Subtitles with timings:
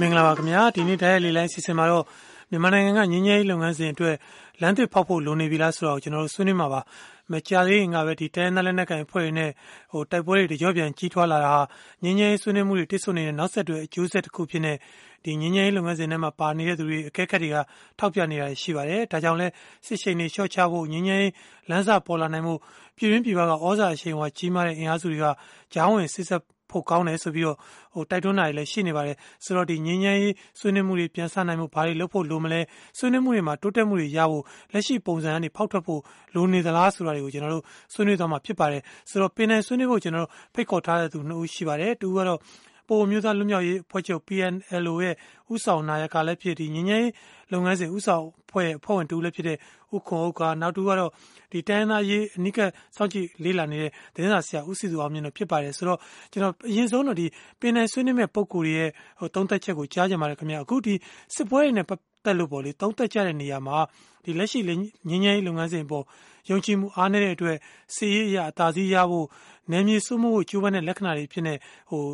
[0.00, 2.04] မင်္ဂလာပါခင်ဗျာဒီနေ့တိုင်းလေးလိုင်းစီစဉ်မှာတော့
[2.50, 4.16] မြန်မာနိုင်ငံကငင်းငယ်လုပ်ငန်းစဉ်အတွက်
[4.62, 6.80] လမ်းသစ်ဖောက်ဖို့လိုနေပြီလားဆိုတော့ကျွန်တော်တို့ဆွေးနွေးမှာပါ
[7.32, 9.50] မကြသေးရင်ကပဲဒီတိုင်းသားလက်နက်ကိုင်ဖွဲ့ရင်းနဲ့
[9.92, 11.62] ဟိုတိုက်ပွဲတွေကြောပြန်ကြီးထွားလာတာဟာ
[12.02, 14.72] ငင်းငယ်ဆွေးနွေးမှုတွေတိစုံနေတဲ့နောက်ဆက်တွဲအကျိုးဆက်တစ်ခုဖြစ်နေ
[15.26, 17.56] ဒီငင်းငယ်လုပ်ငန်းစဉ်ထဲမှာပါနေတဲ့သူတွေအကဲခတ်တွေက
[17.98, 19.46] ထောက်ပြနေတာရှိပါတယ်ဒါကြောင့်လဲ
[19.86, 21.24] စစ်ရှိန်တွေရှော့ချဖို့ငင်းငယ်
[21.70, 22.54] လမ်းစာပေါ်လာနိုင်မှု
[22.96, 25.26] ပြည်ရင်းပြည်ပကဩဇာအရှိန်ဝါကြီးမားတဲ့အင်အားစုတွေက
[25.74, 27.56] ကြားဝင်စစ်ဆက်ဖို့ကောင်းတယ်ဆိုပြီးတော့
[27.94, 32.60] ဟိုတိုက်တွန်းတာတွေလည်းရှိနေပါတယ်ဆိုတော့ဒီငင်းငယ်ရေးဆွေးနွေးမှုတွေပြန်ဆနိုင်မှုဘာတွေလုပ်ဖို့လိုမလဲ
[32.98, 36.00] ဆွေးနွေးမှုတွေမှာတိုးတက်မှုတွေရဖို့လက်ရှိပုံစံကနေဖောက်ထွက်ဖို့
[36.34, 42.38] လိုနေသလားဆိုတာတွေကိုကျွန်တော်တို့ဆွေးနွေးသွားမှာဖြစ်ပါတယ်ဆိုတော့ပင်နယ်ဆွေးနွေးဖို့ကျွန်တော်တို့ဖိတ်ခေါ်ထားတဲ့သူနှစ်ဦးရှိပါတယ်တူကတော့
[42.88, 45.14] ပိုမျိုးသားလူမျိုးရေးဖွဲ့ချုပ် PNLO ရဲ့
[45.52, 47.06] ဥဆောင်နာယကလည်းဖြစ်ဒီငင်းငယ်
[47.52, 49.56] လုပ်ငန်းစဉ်ဥဆောင်ဖွဲ့ဖွဲ့ဝင်တူလည်းဖြစ်တဲ့
[49.96, 51.10] ဥခွန်ဥက္ကနောက်တူကတော့
[51.52, 52.58] ဒီတိုင်းသားရေး အနိက
[52.96, 55.98] စောင့်ကြည့်လေးလာနေတဲ့ သတင်းစာဆရာ ဦးစီသူအောင်မြင့်တို့ ဖြစ်ပါတယ် ဆိုတော့
[56.32, 57.26] ကျွန်တော်အရင်ဆုံးတော့ဒီ
[57.60, 60.94] ပင်နယ်ဆွေးနွေးမဲ့ပုံကိုယ်ရဲ့ဟိုတုံးသက်ချက်ကို ကြားကြပါတယ်ခင်ဗျအခုဒီ
[61.34, 63.78] စစ်ပွဲတွေနဲ့ ပတ်သက်လို့ပေါ့လေတုံးသက်ကြတဲ့နေရာမှာ
[64.24, 64.82] ဒီလက်ရှိငင်း
[65.24, 66.04] ငယ်ရေး လုပ်ငန်းစဉ်ပေါ်
[66.50, 67.56] ယုံကြည်မှု အားနည်းတဲ့အတွက်
[67.94, 69.26] စီးရေးရအသာစီးရဖို့
[69.70, 71.54] နယ်မြေစုမှုကိုကျိုးပန်းတဲ့ လက္ခဏာတွေဖြစ်နေ
[71.90, 72.04] ဟို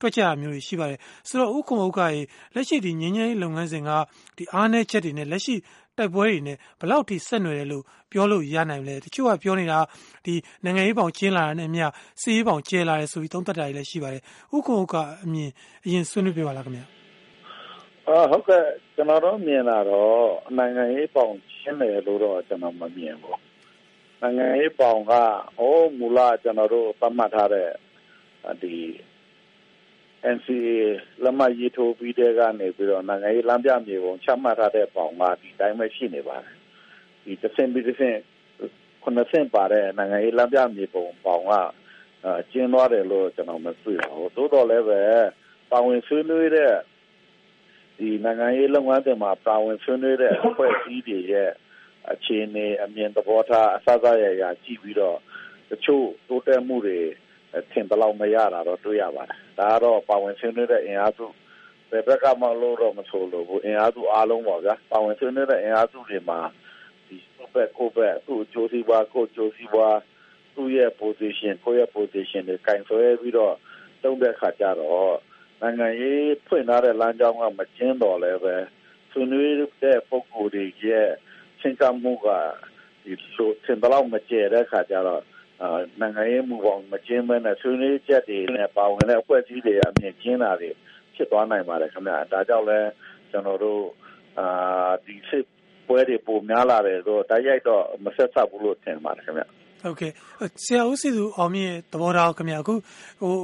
[0.00, 2.20] တွက်ကြတာမျိုးတွေ ရှိပါတယ် ဆိုတော့ဥက္ကုံဥက္ကရေ
[2.54, 3.90] လက်ရှိဒီငင်းငယ်လုပ်ငန်းစဉ်က
[4.36, 5.54] ဒီအားနည်းချက်တွေနဲ့ လက်ရှိ
[5.98, 9.78] တိုက်ပွဲတွေနဲ့ဘလောက်ထိ ဆက်နွယ်တယ်လို့ ပြောလို့ရနိုင်လဲ တချို့က ပြောနေတာ
[10.24, 11.86] ဒီနိုင်ငံရေးပေါင် ကျင်းလာတာနဲ့အမျှ
[12.20, 14.22] စီးရေးပေါင် ကျဲလာတယ်ဆိုပြီး သုံးသပ်တာတွေလည်း ရှိပါတယ်
[14.54, 15.50] ဥက္ကုံဥက္ကအမြင်
[15.84, 16.86] အရင်ဆွေးနွေးပြပါလားခင်ဗျာ
[18.08, 18.62] အာဟုတ်ကဲ့
[18.94, 20.22] ကျွန်တော်တို့ မြင်လာတော့
[20.58, 23.40] နိုင်ငံရေးပေါင် ကျင်းတယ်လို့တော့ ကျွန်တော် မမြင်ဘူး
[24.20, 25.12] နိုင်ငံရေးပေါင်က
[25.56, 27.68] ဟိုမူလ ကျွန်တော်တို့ သတ်မှတ်ထားတဲ့
[28.62, 28.74] ဒီ
[30.36, 30.78] NCA
[31.22, 36.54] လက်မှတ်ရေးထိုးပြီးတဲ့ကနေပြီးတော့နိုင်ငံရေးလမ်းပြမြေပုံချမှတ်ထားတဲ့ပေါင်ကဒီတိုင်းပဲရှိနေပါတယ်
[37.24, 38.18] ဒီတစ်ဆင့်ပြီးတစ်ဆင့်
[39.02, 41.52] ခုနှစ်ဆင့်ပါတဲ့နိုင်ငံရေးလမ်းပြမြေပုံပေါင်က
[42.52, 45.02] ကျင်းသွားတယ်လို့ကျွန်တော်မသိပါဘူးတိုးတော်လည်းပဲ
[45.70, 46.74] ပါဝင်ဆွေးနွေးတဲ့
[47.98, 51.50] ဒီနိုင်ငံရေးလုပ်ငန်းတွေမှာပါဝင်ဆွေးနွေးတဲ့အဖွဲ့အစည်းတွေရဲ့
[52.12, 55.18] အခြေအနေအမြင်သဘောထားအစအစရရကြည့်ပြီးတော့
[55.70, 56.98] တချို့တိုးတက်မှုတွေ
[57.72, 61.26] ထင်သလောက်မရတာတော့တွေ့ရပါတယ် ဒါကတော့ပါဝင်ဆွေးနွေးတဲ့အင်အားစု
[61.90, 66.40] ဘယ်ဘက်ကမှလို့တော့မဆိုလို့ဘူးအင်အားစုအားလုံးပါဗျာပါဝင်ဆွေးနွေးတဲ့အင်အားစုတွေမှာ
[67.06, 69.96] ဒီကိုဘက်ကိုဘက်သူ့ကြိုးစီးပွားကိုကြိုးစီးပွား
[70.54, 73.54] သူ့ရဲ့ position ကိုရဲ့ position တွေကင်ဆွဲပြီးတော့
[74.02, 75.16] တုံးတဲ့ခါကျတော့
[75.60, 78.56] နိုင်ငံရေးဖွင့်ထားတဲ့လမ်းကြောင်းကမကျင်းတော်လည်းပဲ
[79.10, 81.08] ဆွေးနွေးတဲ့ပုံကိုယ်တွေရဲ့
[81.60, 82.28] ချင်းကမှုက
[83.04, 85.22] ဒီလိုသင်တလောက်မကျဲတဲ့ခါကျတော့
[86.00, 90.70] နိုင်ငံရေးမူပေါင်းမကျင်းမဲနဲ့ဆွေးနွေးချက်တွေနဲ့ပါဝင်တဲ့အဖွဲ့အစည်းတွေအမြင်ကျင်းတာတွေ
[91.14, 92.78] ဖြစ်သွားနိုင်ပါတယ်ခင်ဗျာဒါကြောင့်လဲ
[93.30, 93.82] ကျွန်တော်တို့
[94.38, 95.44] အာဒီစစ်
[95.88, 99.42] ပွဲတွေပုံများလာတယ်ဆိုတိုက်ရိုက်တော့မဆက်ဆက်ဘူးလို့ထင်ပါတယ်ခင်ဗျ
[99.82, 100.12] ဟုတ်ကဲ့
[100.64, 102.74] ဆရာဦးစီသူအောင်မြင့်သဘောထားခင်ဗျာအခု
[103.20, 103.34] ဟို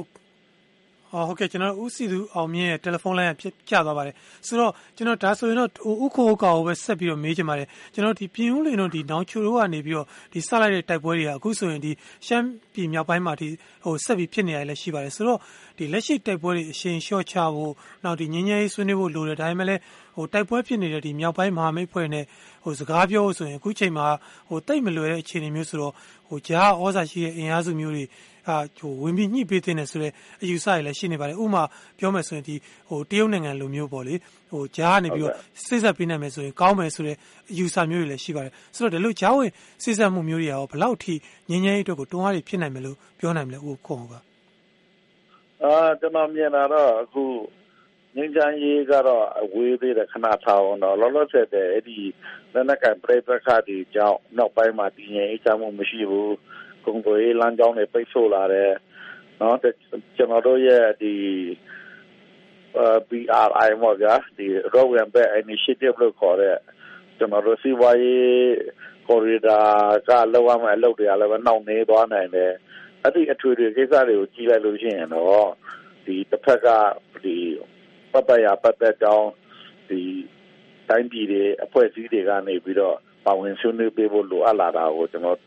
[1.27, 4.15] ဟုတ်ကဲ့ကျွန်တော်ဦးစီသူအောင်မြင့်ရဲ့တယ်လီဖုန်းလိုင်းကဖြစ်ကျသွားပါတယ်
[4.47, 5.69] ဆိုတော့ကျွန်တော်ဒါဆိုရင်တော့
[6.05, 11.91] ဥခိုဥကောကိုပဲဆက်ပြီးတော့မေးချင်ပါတယ်ကျွန်တော်ဒီပြင်ဦးလင်တို့ဒီနောင်ချိုတို့ကနေပြီးတော့ဒီစလိုက်တဲ့တိုက်ပွဲတွေကအခုဆိုရင်ဒီ
[12.27, 13.47] ရှမ်းပြည်မြောက်ပိုင်းမှာဒီ
[13.85, 15.39] ဟိုဆက်ပြီးဖြစ်နေရလည်းရှိပါတယ်ဆိုတော့
[15.77, 17.73] ဒီလက်ရှိတိုက်ပွဲတွေအရှင်လျှော့ချဖို့
[18.03, 19.81] နောက်ဒီငင်းငယ်ရေးဆွေးနွေးဖို့လိုတယ်ဒါပေမဲ့လည်း
[20.15, 22.25] ဟိုတိုက်ပွဲဖြစ်နေတဲ့ဒီမြောက်ပိုင်းမဟာမိတ်ဖွဲ့နဲ့
[22.63, 24.07] ဟိုစကားပြောလို့ဆိုရင်အခုချိန်မှာ
[24.49, 25.93] ဟိုတိတ်မလွယ်တဲ့အခြေအနေမျိုးဆိုတော့
[26.27, 28.05] ဟိုကြားဩဇာရှိတဲ့အင်အားစုမျိုးတွေ
[28.47, 30.11] အာဟိုဝင်ပြီးညှိပေးတဲ့ဆိုတဲ့
[30.43, 31.63] အယူဆတွေလည်းရှိနေပါတယ်ဥပမာ
[31.99, 32.55] ပြောမယ်ဆိုရင်ဒီ
[32.89, 34.15] ဟိုတရုတ်နိုင်ငံလိုမျိုးပေါ့လေ
[34.51, 35.33] ဟိုကြားကနေပြီးတော့
[35.65, 37.15] စိတ်ဆက်ပေးနိုင်မယ်ဆိုရင်ကောင်းမယ်ဆိုတဲ့
[37.51, 39.51] အယူဆမျိုးတွေလည်းရှိပါတယ်ဆိုတော့ဒီလိုကြားဝင်
[39.83, 41.13] စိတ်ဆက်မှုမျိုးတွေရောဘယ်လောက်ထိ
[41.49, 44.13] ငင်းငယ်ရေးအတွက်ကိုတွန်းအားတွေဖြစ်နိုင်မယ်လို့ပြောနိုင်မလဲဥခုံက
[45.63, 47.23] အာကျွန်တော်မြင်တာတော့အခု
[48.15, 51.99] ငင်းချမ်းရေးကတော့အဝေးသေးတယ်ခဏထားအောင်တော့လောလောဆယ်တဲ့အဲ့ဒီ
[52.53, 56.60] လက်နက်ကပြိပခါဒီကြောင့်နောက်ပိုင်းမှာတည်ငြိမ်အေးချမ်းမှုမရှိဘူးကုန်သွယ်ရေး
[57.41, 58.71] လမ်းကြောင်းတွေပိတ်ဆို့လာတယ်
[59.41, 59.57] နော်
[60.17, 61.13] ကျွန်တော်တို့ရဲ့ဒီ
[63.09, 66.57] BRI မော်ဗျာဒီ Road and Bed Initiative လို့ခေါ်တဲ့
[67.17, 68.31] ကျွန်တော်တို့စီးပွားရေး
[69.07, 69.65] corridor
[70.07, 72.53] ကလောက်ရမယ့်အလုပ်တွေကလည်းနှောင့်နှေးသွားနိုင်တယ်
[73.03, 75.49] အဲ့ဒီအထွေထွေကိစ္စတွေကိုကြီးလိုက်လို့ရှိရင်တော့
[76.05, 76.67] ဒီတစ်ဖက်က
[77.23, 77.35] ဒီ
[78.11, 79.29] ပတ်သက်ရပတ်သက်ကြောင်း
[79.89, 80.01] ဒီ
[80.89, 85.39] တိုင်းပြည်တွေအဖွဲ့အစည်းတွေကနေပြီးတော့ပါဝင်ဆွေးနွေးပေးဖို့လိုအပ်လာတာကိုကျွန်တော်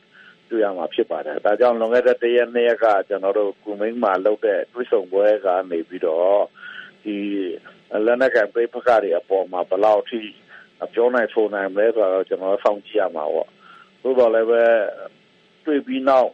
[0.50, 6.40] တွေ့ရမှာဖြစ်ပါတယ်။ဒါကြောင့်လွန်ခဲ့တဲ့တရက်နှစ်ရက်ကကျွန်တော်တို့ကုမင်းမှာလုပ်တဲ့တွဲဆောင်ပွဲကနေပြီးတော့
[7.04, 7.16] ဒီ
[8.06, 10.20] လက်နက်ကပြပခါတွေအပေါ်မှာဘယ်လောက်ထိ
[10.94, 13.48] ပြောနိုင်ဆိုနိုင်မလဲဆိုတော့ကျွန်တော်စောင့်ကြည့်ရမှာပေါ့။
[14.02, 14.62] သို့တော်လည်းပဲ
[15.64, 16.30] တွေ့ပြီးနောက်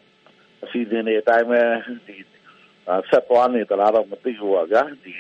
[0.64, 1.60] အစီအစဉ်တွေအတိုင်းပဲ
[2.06, 2.16] ဒီ
[3.10, 5.12] ဆက်သွားနေသလားတော့မသိဘူးပါဗျာ။ဒီ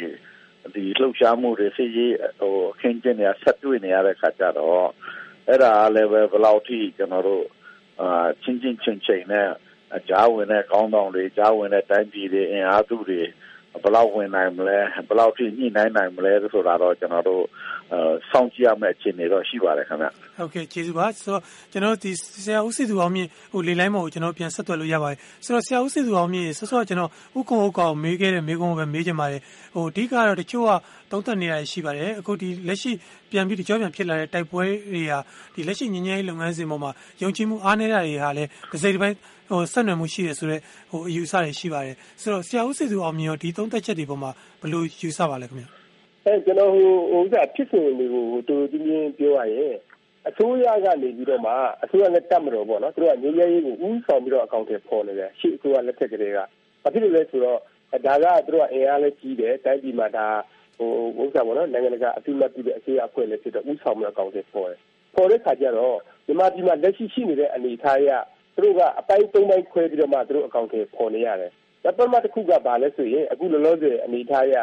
[0.74, 4.88] ဒီလှုပ်ရှားမှုတွေစိတ်ရေးဟိုအခင်းကျင်းနေဆက်တွေ့နေရတဲ့ခါကျတော့
[5.48, 7.44] အဲ့ဒါလည်းပဲဘယ်လောက်ထိကျွန်တော်တို့
[8.00, 9.48] အာချင်းချင်းချင်းချင်းနဲ့
[10.08, 13.20] ကြားဝင်တဲ့ကောင်းဆောင်တွေကြားဝင်တဲ့တိုင်းပြည်တွေအင်အားစုတွေ
[13.82, 17.44] ဘယ်လောက်ဝင်နိုင်မလဲဘယ်လောက်ထိညှိနှိုင်းနိုင်မလဲဆိုတာတော့ကျွန်တော်တို့
[18.30, 20.06] စောင့်ကြည့်ရမယ့်အခြေအနေတော့ ရှိပါတယ်ခင်ဗျ
[20.38, 21.42] ဟုတ်ကဲ့ ကျေးဇူးပါ ဆိုတော့
[21.72, 22.10] ကျွန်တော်ဒီ
[22.44, 29.42] ဆရာဦးစီသူအောင်မြင့်ဟိုလေလိုင်းမော်ကိုကျွန်တော်ပြန်ဆက်သွယ်လို့ ရပါတယ် ဆိုတော့ ဆရာဦးစီသူအောင်မြင့်ဆောစောကျွန်တော်ဥက္ကုံဥက္ကောင်မေးခဲ့တဲ့ မေးခွန်းပဲ မေးချင်ပါတယ်
[29.74, 30.70] ဟိုအဓိကတော့ တချို့က
[31.10, 32.92] သုံးသပ်နေတာရှိပါတယ် အခုဒီလက်ရှိ
[33.30, 35.18] ပြန်ပြီးကြောပြန် ဖြစ်လာတဲ့ တိုက်ပွဲတွေဟာ
[35.54, 36.90] ဒီလက်ရှိငញ្ញရေး လုပ်ငန်းစဉ်ပေါ်မှာ
[37.22, 39.16] ယုံကြည်မှု အားနည်းတာတွေဟာလည်း တစ်စိတ်တစ်ပိုင်း
[39.50, 40.60] ဟိုဆက်နွယ်မှုရှိတယ်ဆိုတော့
[40.90, 45.79] ဟိုအယူဆတွေ ရှိပါတယ် ဆိုတော့ ဆရာဦးစီသူအောင်မြင်ရော ဒီသုံးသက်ချက်တွေပေါ်မှာ ဘယ်လို ယူဆပါလဲခင်ဗျ
[46.26, 49.74] အဲကျွန်တော်ဟိုဟိုဥစ္စာဖြစ်စဉ်တွေကိုတူတူချင်းချင်းပြောရရင်
[50.28, 51.52] အစိုးရကနေပြီးတော့မှ
[51.84, 56.38] အစိုးရနဲ့တက်မတော်ပေါ့နော်သူတို့ကငြိမ်းချမ်းရေးကိုဥဆောင်ပြီးတော့အကောင့်တွေပေါ်နေတယ်ရှေ့အစိုးရလက်ထက်ကလေးက
[56.82, 57.58] ဘာဖြစ်လို့လဲဆိုတော့
[58.06, 60.26] ဒါကသူတို့ကအင်အားလည်းကြီးတယ်တိုင်းပြည်မှာဒါ
[60.76, 60.90] ဟို
[61.22, 64.78] ဥစ္စာပေါ့နော်နိုင်ငံတကာအသိမှတ်ပြုတဲ့အစိုးရအဖွဲ့လည်းဖြစ်တော့ဥဆောင်ပြီးအကောင့်တွေပေါ်တယ်
[65.14, 65.96] ပေါ်တဲ့ခါကျတော့
[66.26, 68.10] မြန်မာပြည်မှာလက်ရှိရှိနေတဲ့အနေအထားအရ
[68.54, 71.50] သူတို့ကအပိုင်း၃ပိုင်းခွဲပြီးတော့မှသူတို့အကောင့်တွေပေါ်နေရတယ်။
[71.84, 74.56] ဒါပထမတစ်ခုကဘာလဲဆိုရင်အခုလောလောဆယ်အနေအထားအရ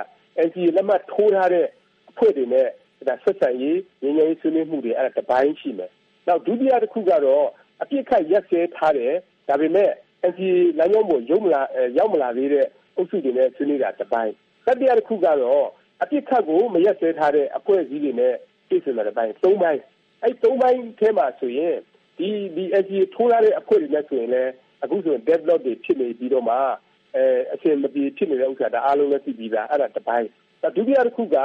[0.46, 1.66] NCA လက်မှတ်ထိုးထားတဲ့
[2.10, 2.68] အဖွဲ့တွေနဲ့
[3.08, 5.92] ဒါဆက်ဆံရေးငြိမ်းချမ်းရေးဆွေးနွေးမှုတွေအဲ့ဒါတစ်ပိုင်းရှိမယ်။
[6.28, 7.46] နောက်ဒုတိယတစ်ခုကတော့
[7.82, 9.14] အပြစ်ခတ်ရက်စဲထားတယ်
[9.50, 9.92] ဒါပေမဲ့
[10.32, 11.62] NCA လမ်းကြောင်းပေါ်ရုံမလာ
[11.98, 14.34] ရောက်မလာသေးတဲ့အုပ်စုတွေနဲ့ဆွေးနွေးတာတစ်ပိုင်း
[14.66, 15.66] တတိယတစ်ခုကတော့
[16.02, 18.34] အပြစ်ခတ်ကိုမရက်စဲထားတဲ့အဖွဲ့အစည်းတွေနဲ့
[18.68, 19.82] ပြည်စင်တဲ့ပိုင်း၃ပိုင်း
[20.22, 21.76] အဲ့၃ပိုင်းထဲမှာဆိုရင်
[22.18, 24.52] ဒီဒီ NCA ထိုးထားတဲ့အဖွဲ့တွေနဲ့ဆိုရင်လည်း
[24.84, 26.58] အခုဆိုရင် develop တွေဖြစ်နေပြီးတော့မှ
[27.18, 30.28] အဲအရှင်မပြေဖြစ်နေတဲ့ဥစ္စာဒါအားလုံးလည်းသိပြီးသားအဲ့ဒါတစ်ပိုင်း
[30.76, 31.38] ဒုတိယတစ်ခုက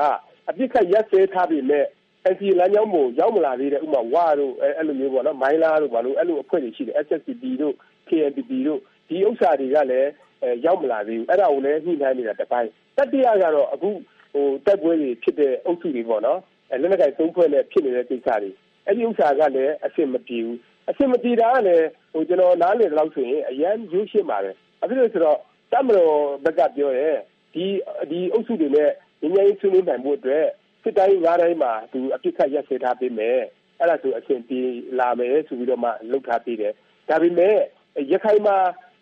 [0.48, 1.84] အပြစ်ခတ်ရက်စဲထားပြီးမဲ့
[2.32, 7.74] NCA လမ်းကြောင်းကိုရောက်မလာသေးတဲ့ဥမာဝါတို့အဲအဲ့လိုမျိုးပေါ့နော်မိုင်းလာတို့ဘာလို့အဲ့လိုအဖွဲ့တွေရှိတယ် SSCP တို့
[8.08, 10.10] KNPP တို့ဒီဥစ္စာတွေကလည်း
[10.42, 13.90] အဲရောက်မလာသေးဘူးအဲ့ဒါကိုလည်းညှိနှိုင်းနေတာတစ်ပိုင်းတတိယကတော့အခု
[14.32, 16.40] ဟိုတက်ပွဲတွေဖြစ်တဲ့အုပ်စုတွေပေါ့နော်
[16.70, 18.50] အဲလက်နက်ကင်သုံးဖွဲ့နဲ့ဖြစ်နေတဲ့ကိစ္စတွေ
[18.86, 20.58] အဲ့ဒီဥစ္စာကလည်းအဆင်မပြေဘူး
[20.90, 25.38] အဆင်မပြေတာကလည်းဟိုကျွန်တော်နားလည်တော့ဆိုရင်အရန်ရိုးရှင်းပါတယ်အခုလို့ဆိုတော့
[25.72, 27.08] တမတော်ဘက်ကပြောရဲ
[27.54, 27.64] ဒီ
[28.10, 28.90] ဒီအုပ်စုတွေနဲ့
[29.20, 30.46] ငញ្ញရေးဆွေးနွေးနိုင်မှုအတွက်
[30.82, 33.38] စစ်တိုင်းငါးတိုင်းမှာသူအပြစ်ခတ်ရက်စဲထားပေးမယ်
[33.78, 34.60] အဲ့ဒါဆိုအဆင်ပြေ
[34.98, 36.72] လာမယ်ဆိုပြီးတော့မှလှုပ်ထားပေးတယ်
[37.08, 37.56] ဒါပေမဲ့
[38.12, 38.56] ရခိုင်မှာ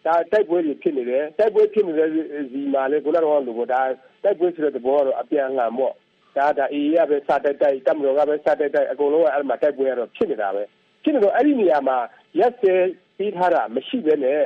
[0.07, 2.09] ဒါတိုက်ပွဲတွေဖြစ်နေတယ်တိုက်ပွဲဖြစ်နေတဲ့
[2.53, 3.83] ဒီမှာလေခုနကတော့လို့ဒါ
[4.25, 5.95] တိုက်ပွဲဆိုတဲ့သဘောကတော့အပြန်အလှန်ပေါ့
[6.37, 10.63] ဒါဒါအေးရပဲစတိုက်တိုက်တမတော်ကပဲစတိုက်တိုက်အကုန်လုံးကအဲ့မှာတိုက်ပွဲရတော့ဖြစ်နေတာပဲ
[11.03, 11.99] ဖြစ်နေတော့အဲ့ဒီနေရာမှာ
[12.39, 12.75] ရက်စဲ
[13.17, 14.43] ပြီးထားတာမရှိဘဲနဲ့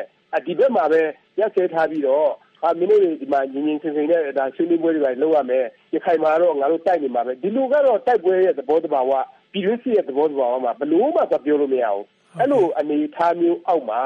[0.46, 1.02] ဒီဘက်မှာပဲ
[1.38, 2.30] ရက်စဲထားပြီးတော့
[2.62, 5.64] အာမင်းတို့ဒီမှာညီညီစင်စင်နဲ့ဒါဆွေးနွေးပွဲတွေလုပ်ရမယ်
[5.94, 9.12] ရခိုင်မှာတော့ငါတို့တိုက်နေမှာပဲဒီလိုကတော့တိုက်ပွဲရဲ့သဘောတဘာဝ
[9.52, 12.04] ပြည်တွင်းစစ်ရဲ့သဘောတဘာဝမှာဘလို့မှမပြောလို့မရဘူး
[12.38, 14.00] အဲ့လိုအနေထားမျိုးအောက်မှာ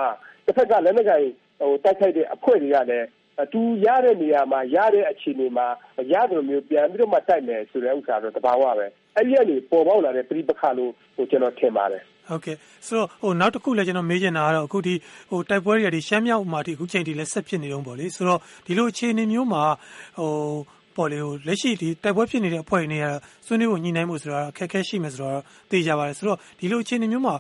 [0.47, 1.27] တစ်ဖက်ကလည်းမကိုင်
[1.61, 3.07] ဟိုတိုက်ခိုက်တဲ့အဖွဲ့တွေကလည်း
[3.53, 5.67] သူရတဲ့နေရာမှာရတဲ့အခြေအနေမှာ
[6.13, 8.87] ရတယ်မျိုးပြန်ပြီးတော့မှတိုက်မယ်ဆိုတဲ့ဥစ္စာတော့တဘာဝပဲ
[9.17, 14.95] အဲ့ဒီကနေပေါ်ပေါက်လာတဲ့ပြိပခါလို့ဟိုကျွန်တော်ထင်ပါတယ် ဟုတ်ကဲ့ဆိုတော့ဟိုနောက်တစ်ခုလည်းကျွန်တော်မေးချင်တာကတော့အခုဒီ
[15.31, 19.63] ဟိုတိုက်ပွဲတွေဒီရှမ်းမြောက်မှာဒီအခုချိန်ထိလည်းဆက်ဖြစ်နေတော့ဗောလေဆိုတော့ဒီလိုအခြေအနေမျိုးမှာ
[20.19, 20.33] ဟို
[20.99, 23.05] ပေါ်လေဟိုလက်ရှိဒီတိုက်ပွဲဖြစ်နေတဲ့အဖွဲ့တွေနဲ့
[23.47, 27.35] ဆွေးနွေးဖို့ညှိနှိုင်းမှုဆိုတာအခက်အခဲရှိမယ်ဆိုတော့သိကြပါတယ်ဆိုတော့ဒီလိုအခြေအနေမျိုးမှာ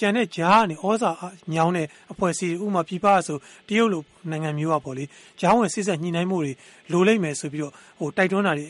[0.00, 1.10] ကြံတဲ့ဂျားကနေဩဇာ
[1.54, 3.36] ညောင်းတဲ့အဖွဲ့အစည်းဥမာပြပဆို
[3.68, 5.04] တရုတ်လိုနိုင်ငံမျိုးอ่ะပေါ့လေ
[5.40, 6.52] ဂျားဝင်စစ်ဆက်ညှိနှိုင်းမှုတွေ
[6.92, 8.66] လိုလိမ့်မယ်ဆိုပြီးတော့ဟိုတိုက်တွန်းတာတွေ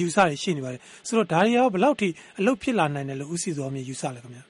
[0.00, 2.08] ယူဆတွေရှိနေပါတယ်ဆိုတော့ဒါတွေရောဘယ်လောက်ထိ
[2.38, 4.44] အလုပ်ဖြစ်လာနိုင်တယ်လို့ဥစီစောမြေယူဆလဲခင်ဗျာ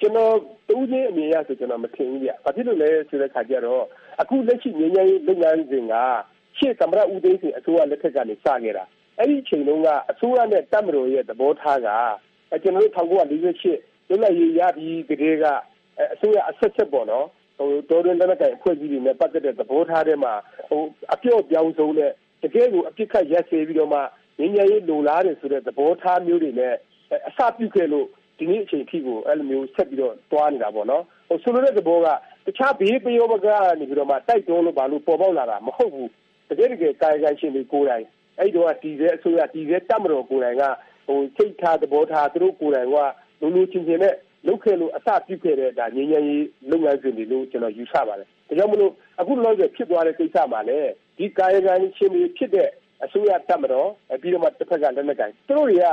[0.00, 0.34] ကျွန်တော်
[0.68, 3.84] တူးချင်းအမြင်ရဆိုကျွန်တော်မထင်ဘူးဗျ။ဘာဖြစ်လို့လဲဆိုတဲ့ခါကျတော့
[4.20, 5.94] အခုလက်ရှိငြိမ်းချမ်းရေးလုပ်ငန်းစဉ်က
[6.58, 8.84] ရှေ့သမ္မတဦးသိန်းစိန်အစိုးရလက်ထက်ကနေစခဲ့တာ။
[9.18, 11.88] အဲ့ဒီအချိန်တုန်းကအစိုးရနဲ့တပ်မတော်ရဲ့သဘောထားက
[12.62, 12.92] ကျွန်တော်တို့
[13.30, 15.44] 1948လွတ်လပ်ရေးရပြီးကတည်းက
[16.14, 17.26] အစိုးရအဆက်ဆက်ပေါ့နော်
[17.58, 20.32] ဟိုတော်တွင်လက်နက်ကိုင်အဖွဲ့အစည်းတွေနဲ့ပတ်သက်တဲ့သဘောထားတွေမှာ
[20.68, 20.82] ဟို
[21.14, 22.10] အပြော့ပြောင်းဆုံးနဲ့
[22.42, 24.00] တကယ်ကိုအပြစ်ခတ်ရက်စေပြီးတော့မှ
[24.38, 26.74] ငြိမ်းချမ်းရေးလိုလားတယ်ဆိုတဲ့သဘောထားမျိုးတွေနဲ့
[27.28, 28.06] အစပြုခဲ့လို့
[28.38, 32.06] ဒီနေ့အချိန်အထိကိုအဲ့လိုမျိုးဆက်ပြီးတော့တွားနေတာပေါ့နော်ဟိုဆိုလိုတဲ့သဘောက
[32.46, 33.46] တခြားဘေးပယောမက
[33.78, 36.10] နေပြီးတော့မှတိုက်တွန်းလို့ဘာလို့ပေါ်ပေါက်လာတာမဟုတ်ဘူး
[36.48, 38.04] တကယ်တကယ်ကာယကံရှင်တွေကိုယ်တိုင်
[38.38, 40.64] အဲ့တော့ဒီစဲအစိုးရဒီစဲတက်မတော်ကိုယ်တိုင်က
[41.06, 42.96] ဟိုစိတ်ထားသဘောထားသူတို့ကိုယ်တိုင်က
[43.40, 44.14] လူလူချင်းချင်းနဲ့
[44.46, 52.68] လုပ်ခဲ့လို့အစပြုခဲ့တဲ့ဒါငញ្ញရေးလုပ်ငန်းစဉ်တွေလို့ကျွန်တော်ယူဆပါတယ်ဒါကြောင့်မလို့အခုလောလောဆယ်ဖြစ်သွားတဲ့ကိစ္စမှာလည်းဒီကာယကံရှင်တွေဖြစ်တဲ့
[53.04, 53.88] အစိုးရတက်မတော်
[54.22, 55.86] ပြီးတော့မှတစ်ဖက်ကလက်နက်ကိုင်သူတို့တွေက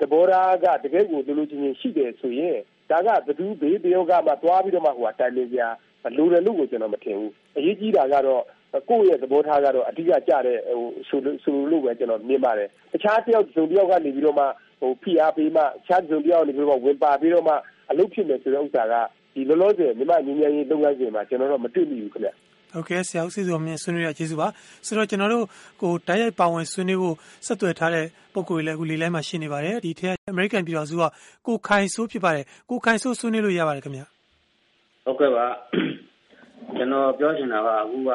[0.00, 2.56] သဘောထားကတကယ်ကိုလူလူချင်းချင်းရှိတယ်ဆိုရင်
[2.90, 5.60] ဒါကဘသူဘေးပယောကမှသွားပြီးတော့မှဟိုကတိုင်လင်းပြ
[6.16, 8.42] လူတယ်လို့ကိုကျွန်တော်မထင်ဘူးအရေးကြီးတာကတော့
[8.88, 14.44] ကိုယ့်ရဲ့သဘောထားကတော့အဓိကကြတဲ့ဟိုဆိုဆိုလို့ပဲကျွန်တော်မြင်ပါတယ်တခြားတယောက်စုံတယောက်ကနေပြီးတော့မှ
[14.80, 17.54] ဟိုဖိအားပေးမှခြားစုံတယောက်နေပြီးတော့ဝင်ပါပြီးတော့မှ
[17.90, 18.94] အလုပ်ဖြစ်မယ်ဆိုတဲ့ဥစ္စာက
[19.34, 22.30] ဒီလောလောဆယ်မြန်မာညီမကြီးလုပ်ငန်းစဉ်မှာကျွန်တော်တို့မတွေ့မိဘူးခင်ဗျ
[22.74, 24.48] ဟုတ်ကဲ့ဆရာဦးစီစောမြင့်ဆွေးနွေးရကျေးဇူးပါ
[24.86, 25.44] ဆိုတော့ကျွန်တော်တို့
[25.82, 27.14] ကိုတိုက်ရိုက်ပါဝင်ဆွေးနွေးဖို့
[27.46, 31.02] ဆက်သွယ်ထားတဲ့ပုံကိုယ်လည်းအခုလေးလိုင်းမှာရှင်းနေပါတယ်ဒီထက်အမေရိကန်ပြည်တော်စုက
[31.46, 34.02] ကိုခိုင်ဆိုးဖြစ်ပါတယ်ကိုခိုင်ဆိုးဆွေးနွေးလို့ရပါတယ်ခင်ဗျ
[35.04, 35.46] ဟုတ်ကဲ့ပါ
[36.76, 38.10] ကျွန်တော်ပြောချင်တာကအခုက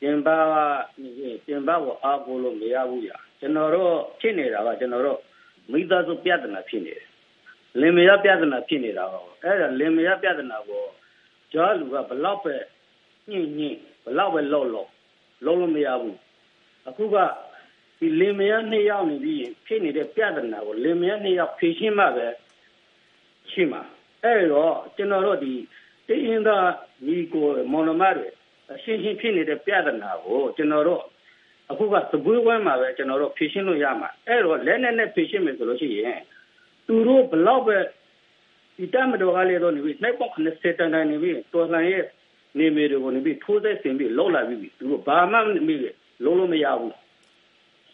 [0.00, 0.56] ပြင်ပက
[1.46, 5.18] ပြင်ပကိုအားကိုးလို့မရဘူးညာကျွန်တော်တို့ဖြစ်နေတာကကျွန်တော်တို့
[5.72, 7.06] မိသားစုပြဿနာဖြစ်နေတယ်
[7.80, 10.84] လင်မယားပြဿနာဖြစ်နေတာပေါ့အဲ့ဒါလင်မယားပြဿနာကို
[11.52, 12.54] ကျော်လူကဘလောက်ပဲ
[13.30, 14.88] ညှင့်ညှင့်ဘလောက်ပဲလော့လော့
[15.44, 16.18] လုံးလို့မရဘူး
[16.88, 17.16] အခုက
[17.98, 22.26] ဒီလင်မယားနှစ်ယောက်နေပြီးဖြစ်နေတဲ့ပြဿနာကိုလင်မယားနှစ်ယောက်ဖြေရှင်းမှပဲ
[23.50, 23.82] ရှိမှာ
[24.24, 25.52] အဲ့တော့ကျွန်တော်တို့ဒီ
[26.08, 26.68] တင်းရင်သား
[27.06, 28.28] ညီကိုမောင်နှမတွေ
[28.72, 31.02] အရှင်းရှင်းဖြစ်နေတဲ့ပြဿနာကိုကျွန်တော်တို့
[31.70, 36.20] အခုကသပွေးဝဲမှာပဲကျွန်တော်တို့ဖြေရှင်းလို့ရမှာအဲ့တော့လက်နဲ့နဲ့ဖြေရှင်းမယ်ဆိုလို့ရှိရင်
[36.86, 37.78] သူတို့ဘလောက်ပဲ
[38.76, 42.04] ဒီတမတော်ကလေးတော့နေပြီးနိုင်ပေါက်90တန်တန်နေပြီးတော်လှန်ရဲ့
[42.58, 45.90] နေမေတွေကိုနေပြီးထိုးသက်ဆင်ပြီးလောက်လာပြီးသူတို့ဘာမှမမိလေ
[46.24, 46.94] လုံးလို့မရဘူး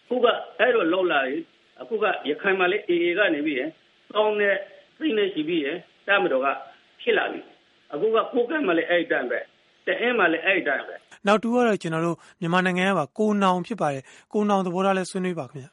[0.07, 0.25] ခုက
[0.59, 1.41] အဲ့လိုလောက်လာရင်
[1.81, 3.69] အခုကရခိုင်မှာလေအေအေကနေပြီးရင်
[4.11, 4.55] တောင်းတဲ့
[4.99, 6.47] သိနေရှိပြီးရင်တမတော်က
[7.01, 7.41] ဖြစ်လာပြီ
[7.93, 9.39] အခုကကိုကတ်မှာလေအဲ့တန်ပဲ
[9.85, 10.95] တအင်းမှာလည်းအဲ့တိုင်းပဲ
[11.27, 15.67] နောက်တူကတော့ကျွန်တော်တို့မြန်မာနိုင်ငံကပါကိုနောင်ဖြစ်ပါတယ်ကိုနောင်သဘောထားလဲဆွေးနွေးပါခင်ဗျ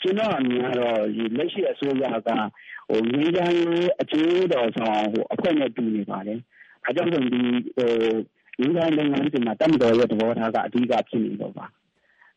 [0.00, 3.56] ကျွန်တော်အမြင်ကတော့ဒီလက်ရှိအစိုးရကဟိုငင်းချမ်း
[4.02, 6.38] အကျိုးတော်ဆောင်ဟိုအဖွဲ့နဲ့တူနေပါတယ်
[6.86, 11.66] အဲကြောင့်ဒီဟိုငင်းချမ်းလုပ်ငန်းစဉ်မှာတမတော်ရဲ့သဘောထားကအဓိကဖြစ်နေတော့ပါ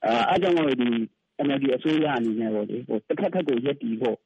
[0.06, 0.90] အဲအဲကြောင့်ဒီ
[1.46, 4.18] NLD အစိုးရအနေနဲ့ပေါ့လေဟိုတစ်ခါတစ်ခါကိုရက်တီဖို့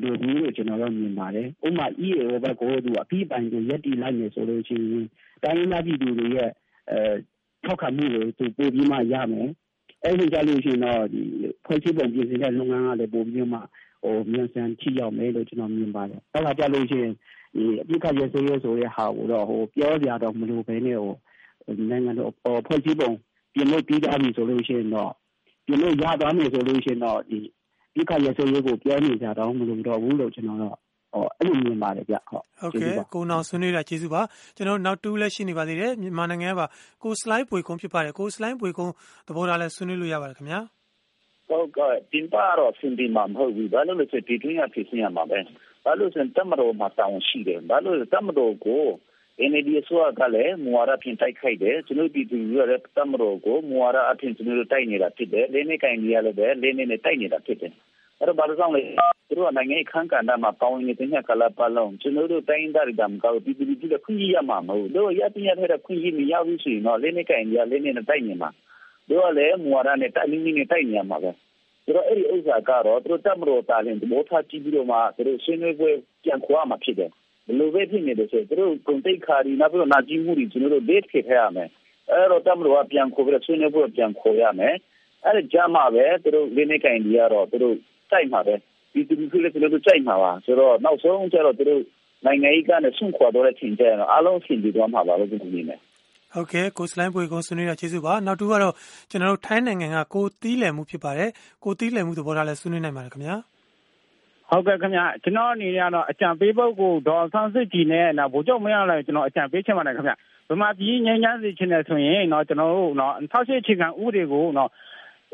[0.00, 5.06] လူကြီးကိုကျွန်တော်တို့မြင်ပါတယ်။ဥပမာ EAO ဘက်ကိုသူအပြီးပိုင်ကိုရက်တီလိုက်နေဆိုလို့ရှိရင်
[5.42, 6.50] တိုင်းရင်းသားပြည်သူတွေရဲ့
[6.90, 6.98] အဲ
[7.64, 9.48] ထောက်ခံမှုကိုသူပို့ပြီးမှရမယ်။
[10.04, 11.22] အဲဒီကြလို့ရှိရင်တော့ဒီ
[11.64, 13.58] ဖွဲ့စည်းပုံပြင်ဆင်တဲ့လုပ်ငန်းကလည်းပို့ပြီးမှ
[14.02, 17.14] ဟိုမြန်ဆန်ထိရောက်မယ်လို့ကျွန်တော်မြင်ပါတယ်။အဲဒါကြလို့ရှိရင်
[17.54, 21.14] ဒီအပြစ်ခတ်ရစေရဆိုတဲ့ဟာကိုတော့ဟိုပြောကြတော့မလိုပဲနဲ့ဟို
[21.90, 22.32] နိုင်ငံတော်
[22.66, 23.10] ဖွဲ့စည်းပုံ
[23.54, 25.12] ပြင်လို့ပြီးသားပြီဆိုလို့ရှိရင်တော့
[25.66, 27.38] ပြင်လို့ရသွားမယ်ဆိုလို့ရှိရင်တော့ဒီ
[27.94, 30.76] ပြစ်ခတ်ရစေရကိုပြောနေကြတော့မလိုတော့ဘူးလို့ကျွန်တော်တော့
[31.12, 34.22] ဟောအဲ့လိုမြင်ပါတယ်ဗျဟုတ်ဟုတ်ကဲ့ကိုနောင်ဆွေးနွေးတာကျေးဇူးပါ
[34.56, 36.66] ကျွန်တော်နောက်တူးလည်းရှိနေပါသေးတယ်မြန်မာနိုင်ငံကပါ
[37.02, 38.94] ကိုစလိုက်ပွေကုန်းဖြစ်ပါတယ်ကိုစလိုက်ပွေကုန်း
[39.26, 40.60] သဘောထားလဲဆွေးနွေးလို့ရပါတယ်ခင်ဗျာ
[41.48, 45.38] ဟုတ်ကဲ့တင်ပါတော့စင်ဒီမှာမဟုတ်ဘူးဘာလို့လဲဆိုဒီတွင်းရဖြစ်နေရမှာပဲ
[45.88, 48.84] ဘာလို့ဆိုတမတော်မှာတောင်းရှိတယ်ဘာလို့တမတော်ကို
[49.50, 57.72] NLD ဆိုကလည်းမူဝါဒဖြင့်တိုက်ခိုက်တယ်ကျွန်တော်ပြည်သူတွေလည်းတမတော်ကိုမူဝါဒအဖြစ်ကျွန်တော်တိုက်နေတာဖြစ်တယ်လင်းနေကင်ကြီးရလည်းပဲလင်းနေနဲ့တိုက်နေတာဖြစ်တယ်
[58.18, 58.82] အဲ့တော့ဘာလို့ဆောင်လဲ
[59.28, 68.50] သူတို့ကနိုင်ငံခန်းကဏ္ဍမှာပေါင်းနေတဲ့ညကလာပါလုံးကျွန်တော်တို့တိုင်းသားတွေကမကောက်ပြည်သူတွေကခွင့်ရမှာမဟုတ်တို့ရပြရတဲ့ခွင့်ရမရဘူးဆိုရင်တော့လင်းနေကင်ကြီးရလင်းနေနဲ့တိုက်နေမှာ
[69.08, 71.30] တို့ကလည်းမူဝါဒနဲ့တိုက်လင်းနေနဲ့တိုက်နေရမှာပဲ
[71.88, 75.90] ဆိုတော့အဲ့ဒီဥစ္စာကတော့သူတို့တမတော်တာလင်သဘောထားကြည့်ပြီးတော့မှသူတို့ရှင်းနေပွဲ
[76.24, 77.10] ပြန်ခွာမှာဖြစ်တယ်
[77.46, 81.68] ဘယ်လိုပဲဖြစ်နေတယ်ဆိုသူတို့ဂုံတိတ်ခါရီနောက်ပြီးတော့နာကြည့်မှုတွေကျွန်တော်တို့ date ခေထားရမယ်
[82.10, 84.74] အဲ့တော့တမတော်ကပြန်ခေါ်ပြီးတော့ဆွေးနွေးပွဲပြန်ခေါ်ရမယ်
[85.24, 87.74] အဲ့ဒါကြမှာပဲသူတို့လင်းနေကင်ကြီးကတော့သူတို့
[88.10, 88.54] စိုက်မှာပဲ
[88.92, 91.82] ဒီသူတွေလည်းကျွန်တော်တို့စိုက်မှာပါဆိုတော့နောက်ဆုံးကျတော့သူတို့
[92.26, 95.80] နိုင်ငံရေးကနေဆွန့်ခွာတော့တဲ့ချိန်ကျရင်အားလုံးဆင်ပြီးသွားမှာပါလို့ကျွန်တော်မြင်တယ်
[96.34, 98.74] ဟုတ်ကဲ့ကိုစလိုင်းပွေကုန်းဆွေးနွေးတာကျေးဇူးပါနောက်တူကတော့
[99.10, 101.30] ကျွန်တော်တို့ထိုင်းနိုင်ငံကကိုတီးလည်မှုဖြစ်ပါတယ်
[101.64, 103.36] ကိုတီးလည်မှုသဘောထားလဲဆွေးနွေးနိုင်ပါတယ်ခင်ဗျာ
[104.50, 110.16] ဟုတ်ကဲ့ခင်ဗျာကျွန်တော်အနေနဲ့ကတော့အကြံပေးပုဂ္ဂိုလ်ဒေါ်ဆန်းစစ်ကြည်နဲ့နော်ဗိုလ်ချုပ်မင်းအောင်လှိုင်ကျွန်တော်အကြံပေးချင်ပါတယ်ခင်ဗျာ
[110.50, 114.70] ဗမာပြည်ငြိမ်းချမ်းစေချင်တယ်ဆိုရင်နော်ကျွန်တော်တို့နော်2008အခြေခံဥပဒေကိုနော်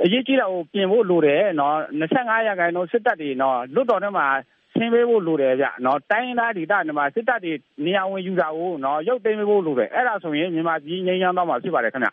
[0.02, 4.26] အရေးကြီးတာကိုပြင်ဖို့လိုတယ်နော်25ရာခိုင်နှုန်းစစ်တပ်တွေနော်လွတ်တော်ထဲမှာ
[4.74, 7.52] ဆင်းပေးဖို့လိုတယ်ဗျနော်တိုင်းရင်းသားဒေသတွေမှာစစ်တပ်တွေ
[7.84, 12.10] နေရာဝင်ယူတာကိုနော်ရုပ်သိမ်းပေးဖို့လိုတယ်အဲ့ဒါဆိုရင်မြန်မာပြည်ငြိမ်းချမ်းသွားမှာဖြစ်ပါတယ်ခင်ဗျ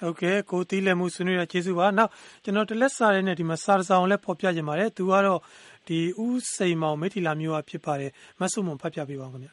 [0.00, 2.10] ဟုတ်ကဲ့ကိုတီးလက်မှုဆွေးနွေးရကျေးဇူးပါနောက်
[2.44, 5.40] ကျွန်တော်တလက်စားရဲနဲ့ဒီမှာစာရဆောင်လည်းဖော်ပြကြပါတယ်သူကတော့
[5.88, 9.50] ဒီဥစိန်မောင်မိထီလာမျိုးကဖြစ်ပါတယ်မဆုမွန်ဖတ်ပြပေးပါဦးခင်ဗျ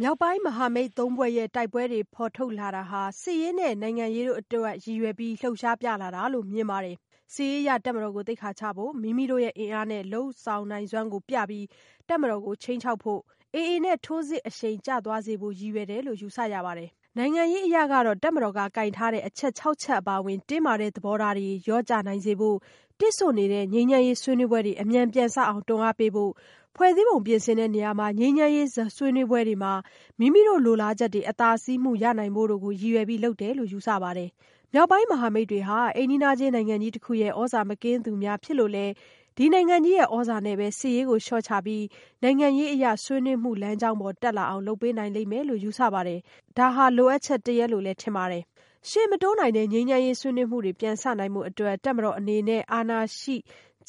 [0.00, 6.96] မြောက်ပိုင်းမဟာမိတ်သုံးဖွဲ့ရဲ့တိုက်ပွဲတွေဖော်ထုတ်လာတာဟာစစ်ရေးနဲ့နိုင်ငံရေးတို့အတွက်ရည်ရွယ်ပြီးလှုပ်ရှားပြလာတာလို့မြင်ပါတယ်။
[7.34, 11.66] စစ်ရေးအရ တပ်မတော်ကို သိက္ခာချဖို့၊မိမိတို့ရဲ့ အင်အားနဲ့ လုပ်ဆောင်နိုင်စွမ်းကိုပြပြီး
[12.08, 13.20] တပ်မတော်ကို ခြိမ်းခြောက်ဖို့၊
[13.62, 22.56] AA နဲ့ ထိုးစစ်အရှိန်ကျသွားစေဖို့ ရည်ရွယ်တယ်လို့ ယူဆရပါတယ်။နိုင်ငံရေးအရကတော့ တပ်မတော်က ကိုင်ထားတဲ့ အချက် ၆ ချက် အပါအဝင် တင်းမာတဲ့ သဘောထားတွေ လျော့ကျနိုင်စေဖို့၊
[23.00, 26.32] တစ်ဆို့နေတဲ့ ငြိမ်းချမ်းရေး ဆွေးနွေးပွဲတွေ အမြန်ပြန်စအောင် တွန်းအားပေးဖို့
[26.76, 29.72] ဖွဲ့စည်းပုံပြင်ဆင်တဲ့နေရာမှာ ငြိမ်းချမ်းရေး ဆွေးနွေးပွဲတွေမှာ
[30.18, 34.30] မိမိတို့ လိုလားချက်တွေ အသာစီးမှုရနိုင်ဖို့တို့ကို ရည်ရွယ်ပြီး လုပ်တယ်လို့ ယူဆပါတယ်။
[34.74, 38.92] မြောက်ပိုင်းမဟာမိတ်တွေဟာ အိမ်နီးနားချင်းနိုင်ငံကြီးတခုရဲ့ သြဇာမကင်းသူများဖြစ်လို့လည်း
[39.36, 41.84] ဒီနိုင်ငံကြီးရဲ့ သြဇာနဲ့ပဲ စစ်ရေးကို လျှော့ချပြီး
[42.22, 46.20] နိုင်ငံရေးအရ ဆွေးနွေးမှုလမ်းကြောင်းပေါ် တက်လာအောင် လုပ်ပေးနိုင်လိမ့်မယ်လို့ ယူဆပါတယ်။
[46.58, 48.42] ဒါဟာ လိုအပ်ချက်တရပ်လို့လည်း ထင်ပါတယ်။
[48.88, 53.36] ရှေ့မတိုးနိုင်တဲ့ ငြိမ်းချမ်းရေးဆွေးနွေးမှုတွေ ပြန်စနိုင်ဖို့အတွက် တပ်မတော်အနေနဲ့ အာဏာရှိ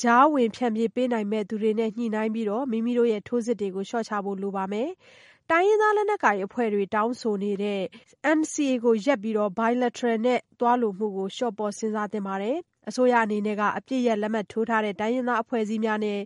[0.02, 4.90] ကြားဝင်ဖြန့်ဖြေပေးနိုင်မယ့်သူတွေနဲ့ ညှိနှိုင်းပြီးမိမိတို့ရဲ့ ထိုးစစ်တွေကို လျှော့ချဖို့ လိုပါမယ်။
[5.50, 7.82] တိုင်းရင်းသားလက်နက်ကိုင်အဖွဲ့တွေ တောင်းဆိုနေတဲ့
[8.38, 12.58] NCA ကိုရပ်ပြီး Bilateral နဲ့ သွားလိုမှုကို လျှော့ပေါ့စဉ်းစားသင့်ပါတယ်
[12.90, 16.20] အစိုးရအနေနဲ့က အပြစ်ရပ်လက်မှတ်ထိုးထားတဲ့ တိုင်းရင်းသားအဖွဲ့အစည်းများနဲ့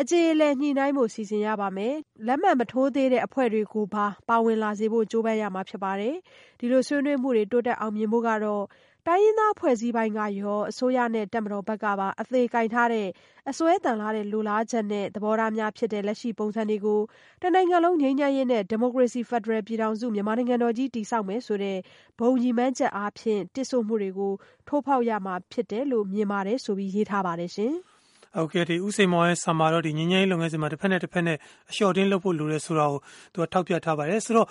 [0.00, 1.94] အကြေအလည်ညှိနှိုင်းဖို့ စီစဉ်ရပါမယ်။
[2.26, 6.14] လက်မှတ်မထိုးသေးတဲ့ အဖွဲ့တွေကိုပါ ပါဝင်လာစေဖို့ ကြိုးပမ်းရမှာ ဖြစ်ပါတယ်။
[6.58, 8.64] ဒီလိုဆွေးနွေးမှုတွေ တိုးတက်အောင်မြင်ဖို့ကတော့
[9.06, 13.08] တိုင်းရင်းသားအဖွဲ့အစည်းပိုင်းကရော အစိုးရနဲ့ တပ်မတော်ဘက်ကပါ အသေကိုင်ထားတဲ့
[13.50, 17.00] အစွဲတန်လာတဲ့ လိုလားချက်နဲ့ သဘောထားများဖြစ်တဲ့ လက်ရှိပုံစံတွေကို
[17.42, 21.78] တနိုင်ငံလုံး ငြိမ်းချမ်းရေးနဲ့ ဒီမိုကရေစီ ဖက်ဒရယ်ပြည်ထောင်စု မြန်မာနိုင်ငံတော်ကြီး တည်ဆောက်မယ်ဆိုတဲ့
[22.18, 24.32] ဘုံညီမှန်းချက်အားဖြင့် တစ်ဆို့မှုတွေကို
[24.68, 27.74] ထိုးဖောက်ရမှာဖြစ်တယ်လို့ မြင်ပါတယ်ဆိုပြီး ရေးထားပါတယ်ရှင်။
[28.36, 31.36] ဟုတ်ကဲ့ဒီဥစိန်မောင်ရဲ့ဆာမာတော့ဒီငင်းငင်းလုပ်ငန်းစဉ်မှာတစ်ဖက်နဲ့တစ်ဖက်နဲ့
[31.70, 33.00] အလျှော့တင်းလုပ်ဖို့လိုတယ်ဆိုတာကို
[33.32, 34.46] သူကထောက်ပြထားပါတယ်ဆိုတော့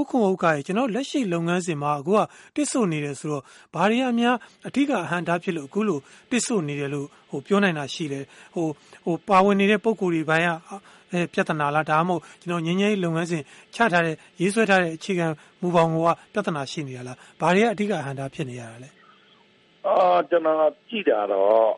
[0.00, 2.20] ဥက္ကုံဥက္ကရဲ့ကျွန်တော်လက်ရှိလုပ်ငန်းစဉ်မှာအခုက
[2.56, 3.42] တစ်ဆို့နေတယ်ဆိုတော့
[3.74, 5.98] ဘာတွေအများအထူးကအဟန်တာဖြစ်လို့အခုလို
[6.30, 8.66] တစ်ဆို့နေတယ်လို့ဟိုပြောနိုင်တာရှိတယ်ဟို
[9.04, 10.50] ဟိုပါဝင်နေတဲ့ပုံကိုယ်တွေဘိုင်းက
[11.12, 13.42] အဲပြဿနာလားဒါမှမဟုတ်ကျွန်တော်ငင်းငင်းလုပ်ငန်းစဉ်
[13.74, 15.26] ချထားတဲ့ရေးဆွဲထားတဲ့အခြေခံ
[15.60, 15.94] မူပေါင်းက
[16.32, 18.88] ပြဿနာရှိနေရလားဘာတွေကအထူးကအဟန်တာဖြစ်နေရတာလဲ
[19.86, 19.94] အာ
[20.30, 21.68] ကျွန်တော်ကြည့်တာတော့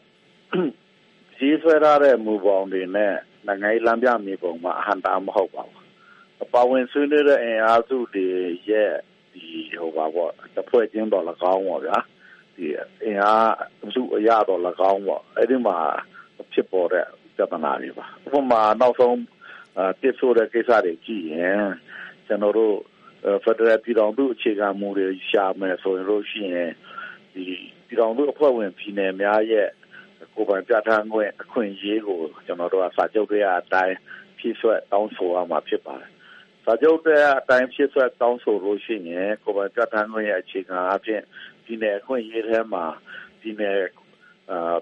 [1.40, 3.14] ရေးဆွဲထားတဲ့မူပေါင်းတွေနဲ့
[3.46, 5.84] နိုင်ငံရေးလမ်းပြမြေပုံမှာအဟန့်တာမဟုတ်ပါဘူး။
[6.54, 8.26] ပါဝင်ဆွေးနွေးတဲ့အင်အားစုတွေ
[8.70, 8.92] ရဲ့
[9.32, 9.46] ဒီ
[9.80, 11.96] ဟိုပါပေါ့တစ်ဖွဲ့ချင်းတော့၎င်းပေါ့ဗျာ။
[12.56, 12.66] ဒီ
[13.04, 13.54] အင်အား
[13.94, 15.76] စုအရာတော့၎င်းပေါ့။အဲ့ဒီမှာ
[16.52, 17.06] ဖြစ်ပေါ်တဲ့
[17.36, 19.16] ပြဿနာတွေပါ။ဥပမာနောက်ဆုံး
[20.00, 21.64] တစ်ဆိုတဲ့ကိစ္စတွေကြည့်ရင်
[22.26, 22.76] ကျွန်တော်တို့
[23.44, 26.70] ဖက်ဒရယ်ပြည်တော်စုအခြေခံမူတွေရှာမယ်ဆိုရင်လို့ရှိရင်
[27.34, 27.44] ဒီ
[27.86, 29.68] ပြည်တော်စုအဖွဲ့ဝင်ပြည်နယ်များရဲ့
[30.34, 33.96] ကိုယ်ပိုင်ပြဋ္ဌာန်းခွင့်အခွင့်အရေးကိုကျွန်တော်တို့ကစာချုပ်တွေအတိုင်း
[34.38, 36.10] ဖြည့်ဆွတ်တောင်းဆိုရမှာဖြစ်ပါတယ်။
[36.64, 41.22] စာချုပ်တွေအတိုင်းဖြည့်ဆွတ်တောင်းဆိုလို့ရှိရင်ကိုယ်ပိုင်ပြဋ္ဌာန်းခွင့်ရဲ့အခြေခံအဖြစ်
[41.64, 42.84] ဒီနယ်အခွင့်အရေးထဲမှာ
[43.42, 43.78] ဒီနယ်
[44.50, 44.76] အာ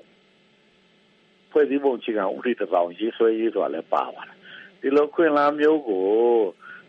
[1.51, 4.37] ဖွဲ့စည်းပုံအခြေခံဥပဒေတောင်ရေးဆွဲရေးဆိုတာလည်းပါပါတယ်။
[4.81, 6.07] ဒီလိုခွင့်လန်းမျိုးကို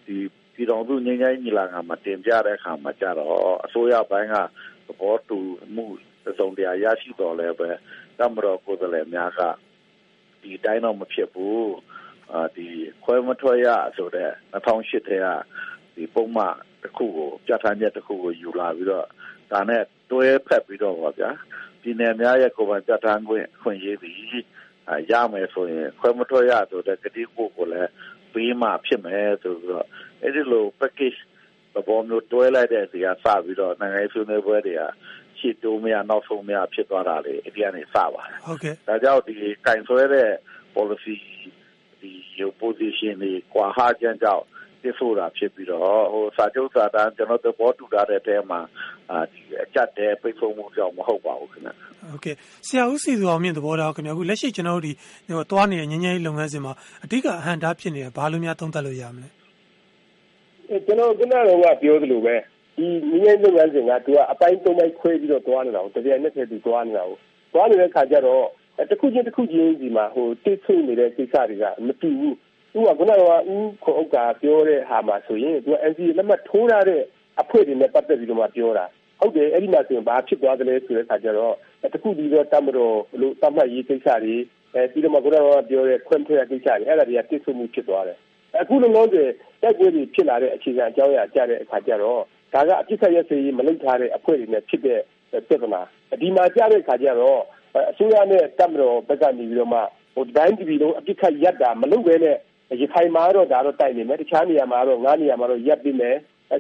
[0.06, 0.16] ဒီ
[0.54, 4.36] ပြည်တော်စုငြိမ်းချမ်းညီလာခံမှာတင်ပြတဲ့အခါမှာကြတော့အစိုးရဘိုင်းက
[4.86, 5.40] သဘောတူ
[5.76, 5.86] မှု
[6.40, 7.70] စုံတရားရရှိတော်လဲပဲ
[8.20, 9.42] တမတော်ကိုယ်စားလှယ်များက
[10.42, 11.74] ဒီတိုင်းတော့မဖြစ်ဘူး
[12.34, 12.68] အာဒီ
[13.04, 13.68] ခွဲမထွက်ရ
[13.98, 15.28] ဆိုတဲ့2008ထဲက
[15.96, 19.08] ဒီပုံမှန်တစ်ခုကိုပြဋ္ဌာန်းချက်တစ်ခုကိုယူလာပြီးတော့
[19.52, 21.30] ဒါနဲ့တွဲဖက်ပြီးတော့ပါဗျာ
[21.82, 24.18] ပြည်နယ်များရဲ့ကိုယ်ပိုင်ပြဋ္ဌာန်းခွင့်ခွင့်ရေးပြီး
[25.12, 27.92] ရမယ်ဆိုရင်ခွဲမထွက်ရဆိုတဲ့ကတိကိုကိုလည်း
[28.34, 29.88] ပေးမှဖြစ်မယ်ဆိုပြီးတော့
[30.22, 31.20] အဲ့ဒီလို package
[31.74, 34.82] သဘောမျိုးတွဲလိုက်တဲ့စီကစပြီးတော့နိုင်ငံရေးဆွေးနွေးပွဲတွေက
[35.40, 39.34] ရှေ့တိုးမရနောက်ဆုံးမရဖြစ်သွားတာလေအဒီကနေစပါတယ်ဟုတ်ကဲ့ဒါကြောင့်ဒီ
[39.66, 40.30] ကင်ဆွဲတဲ့
[40.76, 41.16] policy
[42.02, 42.12] ဒီ
[42.62, 44.46] position တွေကွာဟခြင်းကြောင့်
[44.82, 48.60] ပြဆိုတာဖြစ်ပြီးတော့ဟိုစာချုပ်စာတမ်းကျွန်တော်သဘောတူထားတဲ့တဲမှာ
[49.12, 51.70] အာဒီအကြက်တဲ့ပိတ်ဆို့မှုကြောင့်မဟုတ်ပါဘူးခင်ဗျ
[52.12, 52.36] ဟုတ်ကဲ့
[52.68, 54.92] ဆရာဦးစီသူအောင်မြင့်သဘောထားခင်ဗျအခုလက်ရှိကျွန်တော်တို့ဒီ
[55.28, 56.74] ဟိုသွားနေတဲ့ငញ្ញရေးလုပ်ငန်းစဉ်မှာ
[57.04, 59.30] အဓိကအဟန့်တားဖြစ်နေတာဘာလို့များသုံးသပ်လို့ရမလဲ
[60.70, 62.36] အဲကျွန်တော်ခုနကပြောသလိုပဲ
[62.80, 67.18] ဒီငင်းငယ်လုပ်ငန်းစဉ်ကသူကအပိုင်းသုံးပိုင်းခွဲပြီးတော့သွားနေတာကိုတပြိုင်နက်တည်းသူသွားနေတာကို
[67.54, 68.46] သွားနေတဲ့ခါကျတော့
[68.90, 72.36] တစ်ခုချင်းတစ်ခုချင်းဒီမှာဟိုတိတ်ဆိတ်နေတဲ့ကိစ္စတွေကမတူဘူး
[72.74, 73.22] သူကခုနက
[73.54, 77.02] ဦးခေါဥက္ကာပြောတဲ့ဟာမှာဆိုရင်သူက NCA လက်မှတ်ထိုးထားတဲ့
[77.42, 78.86] အဖွဲ့တွေနဲ့ပတ်သက်ပြီးတော့မှပြောတာ
[79.20, 81.54] ဟုတ်တယ်အဲ့ဒီမှာဆိုရင်ဘာဖြစ်သွားသလဲဆိုတဲ့အခါကျတော့
[81.94, 84.36] တခုဒီတော့တတ်မတော်လို့တတ်မှတ်ရေးကိစ္စတွေ
[84.74, 85.36] အဲပြီးတော့မှခုနက
[85.70, 88.18] ပြောတဲ့ခွင့်ထွက်ကိစ္စတွေအဲ့ဒါတွေကတိတ်ဆိတ်မှုဖြစ်သွားတယ်
[88.62, 89.24] အခုလုံးလုံးတွေ
[89.62, 92.22] တက်ကြွတွေဖြစ်လာတဲ့အခြေခံအကြောင်းအရာကြတဲ့အခါကျတော့
[92.54, 95.00] ဒါကအပြစ်ဆက်ရစေးမလုပ်ထားတဲ့အဖွဲ့တွေနဲ့ဖြစ်တဲ့
[95.48, 95.82] ပြဿနာ
[96.22, 97.42] ဒီမှာကြားတဲ့ခါကျတော့
[97.92, 99.80] အစိုးရနဲ့တပ်မတော်ဘက်ကနေပြီးတော့မှ
[100.16, 102.38] ဟိုတိုင်းပြည်လုံးအပြစ်ခတ်ရက်တာမလုပ်ဘဲနဲ့
[102.82, 106.16] ရခိုင်မှာတော့ဒါတော့တိုက်နေမယ်တခြားနေရာမှာတော့ငါးနေရာမှာတော့ရက်ပြီးမယ်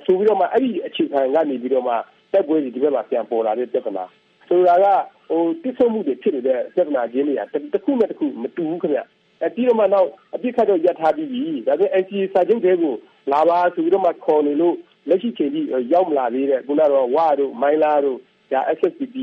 [0.06, 1.93] ဆိုပြီးတော့မှအဲ့ဒီအခြေခံကနေပြီးတော့မှ
[2.34, 4.06] တက်ပွဲဒီဘက်မှာပြန်ပေါ်လာတဲ့ပြဿနာ
[4.49, 4.86] ဆိုတာက
[5.30, 7.41] ဟိုတိစုံမှုတွေဖြစ်နေတဲ့ပြဿနာချင်းတွေက
[7.73, 9.02] တစ်ခုနဲ့တစ်ခုမတူဘူးခင်ဗျ
[9.41, 12.95] အဲပြီးတော့မှနောက်အပြစ်ခတ်တော့ရက်ထားပြီးပြီဒါပေမဲ့ NCA စာချုပ်တွေကို
[13.32, 14.75] လာပါဆိုပြီးတော့မှခေါ်နေလို့
[15.10, 15.62] လက်ရှိချိန်ထိ
[15.93, 18.17] ရောက်မလာသေးတဲ့ခုနကတော့ဝါတို့မိုင်းလာတို့
[18.52, 19.15] ဒါ SSPP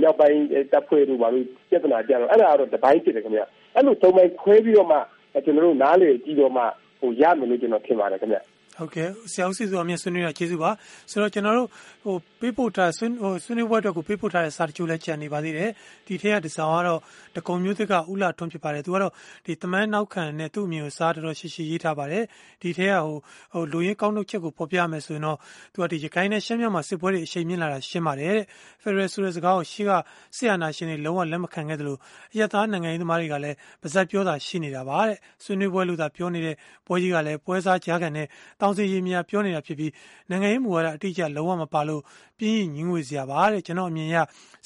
[0.00, 0.40] မြောက်ပိုင်း
[0.72, 3.42] တပ်ဖွဲ့တို့ဘာလို့ပြဿနာကြတော့အဲ့ဒါကတော့တပိုင်းဖြစ်တယ်ခင်ဗျ
[3.74, 4.98] အဲ့လိုသုံးပိုင်းခွဲပြီးတော့မှ
[5.44, 6.62] ကျွန်တော်တို့နားလေကြည့်တော့မှ
[7.00, 8.38] ဟိုရမယ်လို့ကျွန်တော်ထင်ပါတယ်ခင်ဗျ
[8.78, 10.70] ဟုတ်ကဲ့ဆရာဦးစီစုအမြင့်ဆွေးနွေးတာကျေးဇူးပါ
[11.10, 11.68] ဆိုတော့ကျွန်တော်တို့
[12.04, 15.70] ဟိုပေးပို့ထားဆွေးဟိုဆွေးနွေးပွဲအတွက်ကိုပေးပို့ထားတဲ့စာတချို့လည်းကြံနေပါသေးတယ်
[16.06, 17.00] ဒီထက်ကဒီစာကတော့
[17.36, 19.12] တကုံမျိုးသစ်ကဥလာထွန်းဖြစ်ပါတယ်သူကတော့
[19.46, 22.24] ဒီတမန်နောက်ခံနဲ့သူ့အမျိုးစားတော်တော်ရှိရှိရေးထားပါတယ်
[22.62, 23.16] ဒီထက်ကဟို
[23.52, 25.38] ဟိုလူရင်းကောင်းနှုတ်ချက်ကိုဖော်ပြမယ်ဆိုရင်တော့
[25.72, 28.44] သူကဒီရခိုင်နဲ့ရှမ်းမြောက်မှာစစ်ပွဲတွေအရှိန်မြင့်လာတာရှင်းပါတယ်တဲ့
[28.82, 29.92] ဖက်ဒရယ်ဆိုတဲ့စကားကိုရှေ့က
[30.36, 31.96] ဆရာနာရှင်တွေလုံးဝလက်မခံခဲ့သလို
[32.34, 38.26] အယက်သားနိုင်ငံရေးသမားတွေကလည်းပါဇက်ပြောတာရှိနေတာပါတဲ့ဆွေးနွေးပွဲလို့သာပြောနေတဲ့ပွဲကြီးကလည်းပွဲစားကြားကန်နဲ့
[38.68, 39.92] တောင်းစီရေးများပြောနေတာဖြစ်ပြီး
[40.30, 42.02] နိုင်ငံရေးမူဝါဒအတိအကျလုံးဝမပါလို့
[42.38, 44.16] ပြင်းရင်ညင်းငွေစရာပါတဲ့ကျွန်တော်အမြင်ရ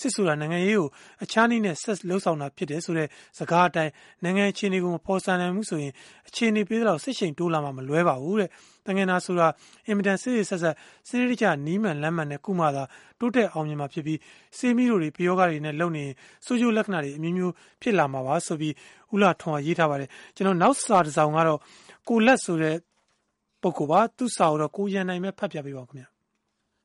[0.00, 0.88] စစ်ဆိုတာနိုင်ငံရေးကို
[1.24, 3.92] အခြားနည်းနဲ့ဆက်လှုပ်ဆောင်တာဖြစ်တယ်ဆိုတဲ့စကားအတိုင်း
[4.24, 5.92] နိုင်ငံအခြေအနေကိုမဖော်ဆန်နိုင်ဘူးဆိုရင်
[6.28, 8.48] အခြေအနေပေးတော့စစ်ရှိန်တိုးလာမှမလွဲပါဘူးတဲ့
[8.86, 9.48] တငင်နာဆိုတာ
[9.86, 10.74] အင်မတန်စစ်စစ်ဆက်ဆက်
[11.08, 12.84] စနစ်တကျနီးမှန်လမ်းမှန်နဲ့ကုမှသာ
[13.20, 14.18] တိုးတက်အောင်မြင်မှာဖြစ်ပြီး
[14.58, 16.04] စေးမီတို့တွေပယောဂတွေနဲ့လုံနေ
[16.46, 18.74] ဆိုဂျိုလက္ခဏာတွေအမျိုးမျိုးဖြစ်လာမှာပါဆိုပြီး
[19.14, 21.58] ဥလာထွန်ကရေးထားပါတယ်ကျွန်တော်နောက်စာတစ်စောင်ကတော့
[22.08, 22.76] ကိုလက်ဆိုတဲ့
[23.62, 26.08] ပုဂ္ဂိုလ်ပါသူ့စာကိုတော့ကိုရန်နိုင်ပဲဖတ်ပြပေးပါခင်ဗျာ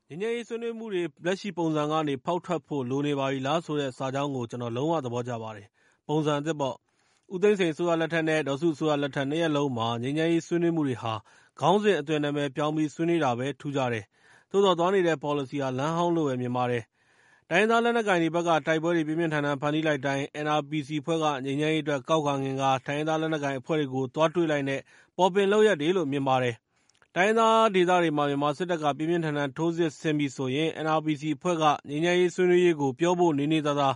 [0.08, 5.66] ငញ្ញရေးဆွေးနွေးမှုတွေလက်ရှိပုံစံကနေဖောက်ထွက်ဖို့လိုနေပါပြီလားဆိုတဲ့စာကြောင်းကိုကျွန်တော်လုံးဝသဘောကျပါတယ်။
[6.08, 6.76] ပုံစံအသစ်ပေါ့။
[7.34, 11.14] ဦးသိန်းစိန်အစိုးရလက်ထက်နဲ့ဒေါ်စုအစိုးရလက်ထက်နှစ်ရပ်လုံးမှာငြိမ်းချမ်းရေးဆွေးနွေးမှုတွေဟာ
[11.60, 14.04] ခေါင်းစဉ်အသွင်နာမည်ပြောင်းပြီးဆွေးနွေးတာပဲထူးခြားတယ်။
[14.50, 16.82] သို့သော်သွားနေတဲ့ပေါ်လစီဟာလမ်းဟောင်းလို့ပဲမြင်ပါတယ်။
[17.50, 24.80] တိုင်းရင်းသားလက်နက်ကိုင်တွေဘက်ကတိုက်ပွဲတွေပြင်းပြင်းထန်ထန်ဖန်တီးလိုက်တိုင်း NRPC အဖွဲ့ကငြိမ်းချမ်းရေးအတွက်ကောက်ခံငင်ကာတိုင်းရင်းသားလက်နက်ကိုင်အဖွဲ့တွေကိုသွားတွေ့လိုက်တဲ့
[25.16, 26.56] ပေါ်ပင်လုပ်ရပ်တွေလို့မြင်ပါတယ်။
[27.16, 33.88] တိုင်းရင်းသားဒေသတွေမှာ မြန်မာစစ်တပ်က ပြင်းပြင်းထန်ထန် ထိုးစစ်ဆင်ပြီဆိုရင် NRPC အဖွဲ့က ငြိမ်းချမ်းရေးဆွေးနွေးရေးကို ပြောဖို့ နေနေသာသာ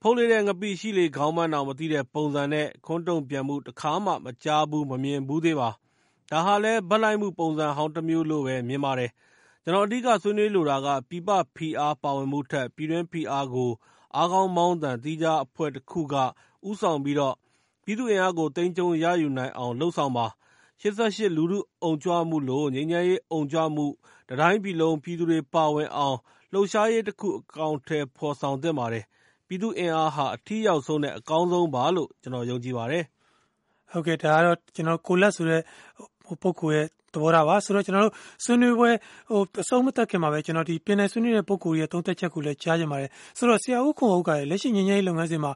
[0.00, 5.70] ဖုတ်လေးတဲ့ ငပိရှိလေ ခေါင်းပန်းတောင် မသိတဲ့ပုံစံနဲ့ ခွန်းတုံ့ပြန်မှု တခါမှ မကြားဘူး မမြင်ဘူးသေးပါ။
[6.30, 9.10] ဒါဟာလည်း ဘက်လိုက်မှု ပုံစံဟောင်းတမျိုးလို့ပဲ မြင်ပါတယ်။
[9.64, 13.70] ကျွန်တော် အဓိက ဆွေးနွေးလိုတာက ပြည်ပဖိအား ပါဝင်မှုထက် ပြည်တွင်းဖိအားကို
[14.16, 16.14] အားကောင်းမောင်းသန် သီးခြားအဖွဲ့တခုက
[16.68, 20.26] ဦးဆောင်ပြီး ပြည်သူ့အင်အားကို သိမ်းကျုံးရယူနိုင်အောင် လုပ်ဆောင်ပါ။
[20.82, 23.86] ၈၈ လူထုအုံကြွမှုလို ငြိမ်းချမ်းရေးအုံကြွမှု
[24.28, 26.18] တတိုင်းပြည်လုံး ပြည်သူတွေပါဝင်အောင်
[26.52, 29.04] လှုပ်ရှားရေးတခု အကောင်အထည်ဖော်ဆောင်သင့်ပါတယ်
[29.46, 33.04] ပြည်သူ့အင်အားဟာ အထိရောက်ဆုံးနဲ့ အကောင်းဆုံးပါလို့ ကျနော်ယုံကြည်ပါတယ်။
[33.92, 35.62] ဟုတ်ကဲ့ ဒါကတော့ကျနော်ကိုလတ်ဆိုတဲ့
[36.24, 38.90] ပုဂ္ဂိုလ်ရဲ့ သဘောထားပါဆိုတော့ ကျွန်တော်တို့ ဆွေးနွေးပွဲ
[39.62, 45.52] အဆုံးမသတ်ခင်မှာပဲ ကျွန်တော် ပင်တိုင်ဆွေးနွေးတဲ့ ပုဂ္ဂိုလ်တွေရဲ့ သုံးသပ်ချက်ကိုလည်း ကြားချင်ပါတယ်။ဆိုတော့ ဆရာဦးခွန်ဥက္ကာရေ လက်ရှိ ငြိမ်းချမ်းရေး လုပ်ငန်းစဉ်မှာ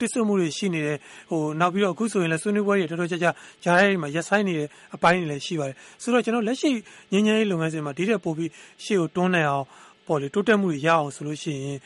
[0.00, 0.98] တစ်ဆို့မှုတွေ ရှိနေတယ်။
[1.60, 3.30] နောက်ပြီးတော့ အခုဆိုရင်လည်း ဆွေးနွေးပွဲတွေ တော်တော်ကြာကြာ
[3.64, 6.70] ကြားထဲမှာ ရပ်ဆိုင်းနေတဲ့ အပိုင်းတွေလည်း ရှိပါတယ်။ဆိုတော့ လက်ရှိ
[7.12, 8.50] ငြိမ်းချမ်းရေး လုပ်ငန်းစဉ်မှာ ဒီထက်ပိုပြီး
[8.84, 9.66] ရှေ့ကို တွန်းနိုင်အောင်
[10.08, 11.78] တိုးတက်မှုတွေ ရအောင် ဆိုလို့ရှိရင်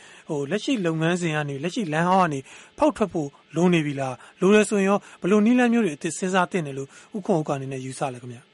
[0.51, 2.41] လက်ရှိ လုပ်ငန်းစဉ်ကနေ လက်ရှိ လမ်းဟောင်းကနေ
[2.79, 8.54] ဖောက်ထွက်ဖို့ လိုနေပြီလား။လိုတယ်ဆိုရင်ရော ဘယ်လို နည်းလမ်းမျိုးတွေ အသစ် စဉ်းစားသင့်တယ်လို့ ဦးခွန်ဥက္ကာ အနေနဲ့ ယူဆလဲ ခင်ဗျ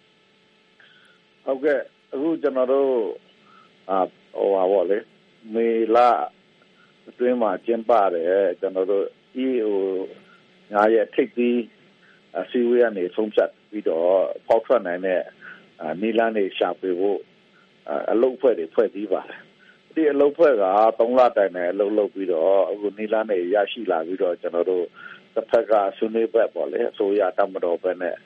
[1.44, 1.81] ဟုတ်ကဲ့
[2.12, 2.90] အခုကျွန်တော်တို့
[3.90, 3.98] အာ
[4.35, 4.98] ဟိုပါဗောလေ
[5.55, 5.98] မေလ
[7.09, 9.81] အတွင်းမှာကျင်းပတယ်ကျွန်တော်တို့ဒီဟို
[10.72, 11.61] ညာရဲ့ထိပ်သီး
[12.38, 14.09] အစည်းအဝေးကနေဆုံးဖြတ်ပြီးတော့
[14.46, 15.22] ဖောက်ထွက်နိုင်တဲ့
[16.00, 17.20] နီလန်းတွေရှာဖွေဖို့
[18.12, 19.40] အလုပ်ဖွဲ့တွေဖွဲ့ပြီးပါတယ်
[19.94, 20.66] ဒီအလုပ်ဖွဲ့က
[20.98, 24.85] 3လတိုင်နဲ့အလုပ်လုပ်ပြီးတော့အခုနီလာနဲ့ရရှိလာပြီးတော့ကျွန်တော်တို့
[25.35, 28.16] တစ်ဖက်ကဆွေးနွေးဘက်ပေါ့လေအစိုးရတမတော်ဘက်နဲ့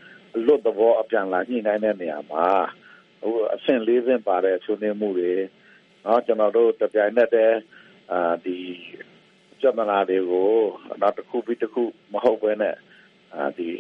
[0.47, 2.47] လွတ်သဘောအပြန်လာညှိနှိုင်းတဲ့နေရာမှာ
[3.25, 5.33] ဟိုအဆင့်၄ဆင့်ပါတဲ့ဆွေးနွေးမှုတွေ
[6.05, 7.59] နော်ကျွန်တော်တို့တပြိုင်နက်တည်း
[8.13, 8.57] အာဒီ
[9.61, 10.53] ကြမလာတွေကို
[11.01, 11.83] နောက်တစ်ခုပြီးတစ်ခု
[12.13, 12.77] မဟုတ်ဘဲနဲ့
[13.37, 13.71] အာဒီ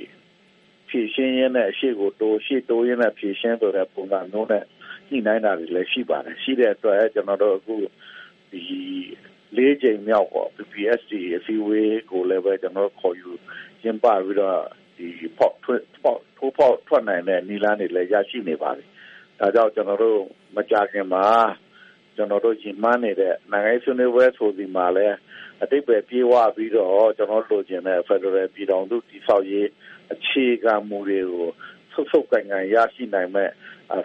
[0.89, 4.65] ဖြည့်ရှင်းရင်းနဲ့အရှိကိုတိုးရှိတိုးရင်းနဲ့ဖြည့်ရှင်းဆိုတဲ့ပုံစံမျိုးနဲ့
[5.09, 7.75] ညှိနှိုင်းတာတွေလည်းရှိပါတယ်ရှိတဲ့အတွက်ကျွန်တော်တို့အခု
[8.51, 8.63] ဒီ
[9.57, 13.31] လေးချိန်မြောက်ပေါ့ PPSD အစည်းအဝေးကိုလည်းပဲကျွန်တော်ခေါ်ယူ
[13.83, 14.59] ကျင်းပပြီးတော့
[14.97, 18.89] ဒီပေါ့ထွက်ပေါ့ထိုးပေါ့ထွက်နိုင်တဲ့နီလာနေလည်းရရှိနေပါတယ်
[19.38, 20.20] ဒါကြောင့် ကျွန်တော်တို့
[20.57, 21.27] မကြခင်မှာ
[22.16, 25.16] ကျွန်တော်တို့ရင်မှန်းနေတဲ့ နိုင်ငံရေးဆွေးနွေးပွဲဆိုဒီမှာလည်း
[25.62, 29.68] အတိတ်ပဲပြေးဝပြီးတော့ ကျွန်တော်လိုချင်တဲ့ Federal ပြည်ထောင်စု တည်ဆောက်ရေး
[30.12, 31.49] အခြေခံမူတွေကို
[31.94, 33.51] ဆုပ်ဆုပ်ကန်ကန်ရရှိနိုင်မဲ့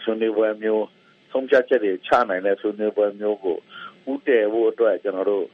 [0.03, 0.85] ဆွေးနွေးပွဲမျိုး
[1.31, 3.57] ဆုံးဖြတ်ချက်တွေ ချနိုင်တဲ့ ဆွေးနွေးပွဲမျိုးကို
[4.11, 5.45] ဥတည်ဖို့အတွက် ကျွန်တော်တို့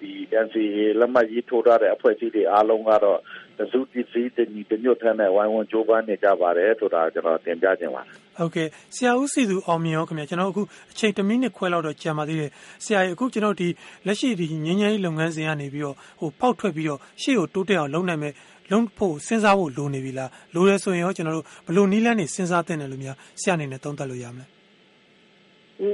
[0.00, 0.12] ဒီ
[0.44, 3.20] NCA လက်မှတ်ရေးထိုးထားတဲ့ အဖွဲ့အစည်းတွေ အားလုံးကတော့
[3.58, 8.02] သစုတည်စည်းတညီတညွတ်ထမ်းတဲ့ဝိုင်းဝန်းကြိုးပမ်းနေကြပါတယ်ဆိုတာကျွန်တော်တင်ပြခြင်းပါ
[8.38, 10.62] ဟုတ်ကဲ့ဆရာဦးစီသူအောင်မြင်ရောခင်ဗျာကျွန်တော်အခု
[10.92, 12.50] အချိန်1မိနစ်ခွဲလောက်တော့ကြာပါသေးတယ်
[12.84, 13.68] ဆရာကြီးအခုကျွန်တော်ဒီ
[14.06, 18.32] လက်ရှိဒီငញ្ញရေးလုပ်ငန်းစဉ်ကနေပြီးတော့ဟိုပေါက်ထွက်ပြီးတော့ရှေ့ကိုတိုးတက်အောင်လုပ်နိုင်မဲ့
[18.70, 24.46] လုံးဖို့စဉ်းစားဖို့လိုနေပြီလားလိုရဲဆိုရင်ရောကျွန်တော်တို့ဘလို့နီးလန်းနေစဉ်းစားတဲ့တယ်လို့များဆရာအနေနဲ့သုံးသပ်လို့ရမလဲ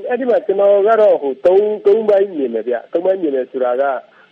[0.08, 3.84] အဲ့ဒီမှာကျွန်တော်ကတော့ဟို၃၃ပိုင်းမြင်တယ်ဗျ၃ပိုင်းမြင်တယ်ဆိုတာက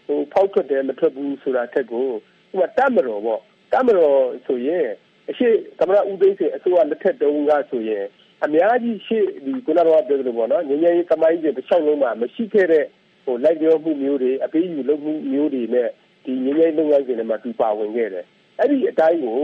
[0.07, 2.09] ဟိုဖောက်ထွက်တယ်မထွက်ဘူးဆိုတာထက်ကို
[2.53, 3.41] ဥပမာတပ်မတော်ပေါ့
[3.73, 4.87] တပ်မတော်ဆိုရင်
[5.31, 8.05] အရှိသမရဦးသိန်းစိန်အစိုးရလက်ထက်တုန်းကဆိုရင်
[8.45, 12.85] အများကြီးရှေ့ဒီကုလတော်ပြောသလိုပေါ့နော်ငញ្ញရေးသမိုင်းကြီးတစ်ချောင်းလုံးမှာမရှိခဲ့တဲ့
[13.25, 15.89] ဟိုလိုက်ရောမှုမျိုးတွေအပေးယူလုပ်မှုမျိုးတွေနဲ့
[16.25, 18.25] ဒီငញ្ញရေးလုပ်ငန်းစဉ်တွေမှာသူပါဝင်ခဲ့တယ်
[18.59, 19.35] အဲ့ဒီအတိုင်းကို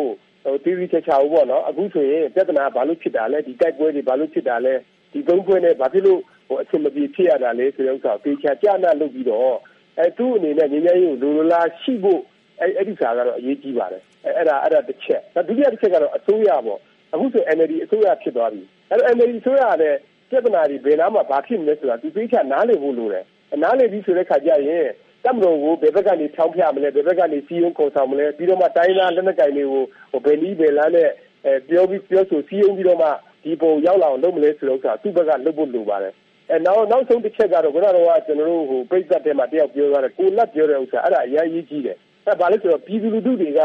[0.44, 4.74] ဟိုတီဗီချာချာဘောနော်အခုဆိုရင်ပြဿနာဘာလို့ဖြစ်တာလဲဒီတိုက်ပွဲတွေဘာလို့ဖြစ်တာလဲ
[5.12, 9.54] ဒီသုံးခွဲနဲ့ဘာဖြစ်လို့ဟိုအဆင်မပြေဖြစ်ရတာလဲဆိုတဲ့ဥစ္စာကိုသေချာကြားနာလုပ်ပြီးတော့
[9.98, 12.22] အဲသူ့အနေနဲ့ငញ្ញရေးကိုလိုလိုလားရှိဖို့
[12.60, 16.80] အဲအဲ့ဒီစာကတော့အရေးကြီးပါတယ်အဲအဲ့ဒါအဲ့ဒါတစ်ချက်ဒုတိယတစ်ချက်ကတော့အစိုးရပေါ့
[17.12, 19.98] အခုဆို NLD အစိုးရဖြစ်သွားပြီအဲ့တော့ NLD အစိုးရကလည်း
[20.30, 23.24] ပြဿနာတွေဘယ်နားမှာဘာဖြစ်နေလဲဆိုတာသူသိချာနားလည်ဖို့လိုတယ်
[23.62, 24.86] နားလည်ပြီးဆိုတဲ့ခါကျရင်
[25.24, 31.10] တပ်မတော်ကိုဘယ်ဘက်ကနေထောင်းပြမလဲဘယ်ဘက်ကနေစီးရုံးခေါ်ဆောင်မလဲပြီးတော့မှတိုင်းသားလက်နက်ကိုင်တွေကိုဟိုဘယ်နည်းဘယ်လမ်းနဲ့
[31.46, 33.08] အဲပြောပြီးပြောဆိုစီးရုံးပြီးတော့မှ
[33.44, 36.14] ဒီပုံရောက်လာအောင်လုပ်မလဲဆိုတော့ဥစ္စာသူ့ဘက်ကလုပ်ဖို့လိုပါတယ်
[36.50, 43.60] အဲနောက်နောက်ဆုံးတစ်ချက်ကတော့ခုနကတော့ကျွန်တော်တို့ဟိုပြိဿတ်ထဲမှာတယောက်ပြောသွားတယ်ကိုလက်ပြောတဲ့ဥစ္စာအဲ့ဒါအရေးကြီးတယ် အဲဘာလဲဆိုတော့ပြည်သူလူထုတွေက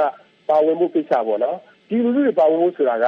[0.50, 1.58] ပါဝင်မှုကိစ္စပေါ့နော်
[1.89, 3.08] ပြည်သူလူထုတွေပါဝင်မှုဆိုတာက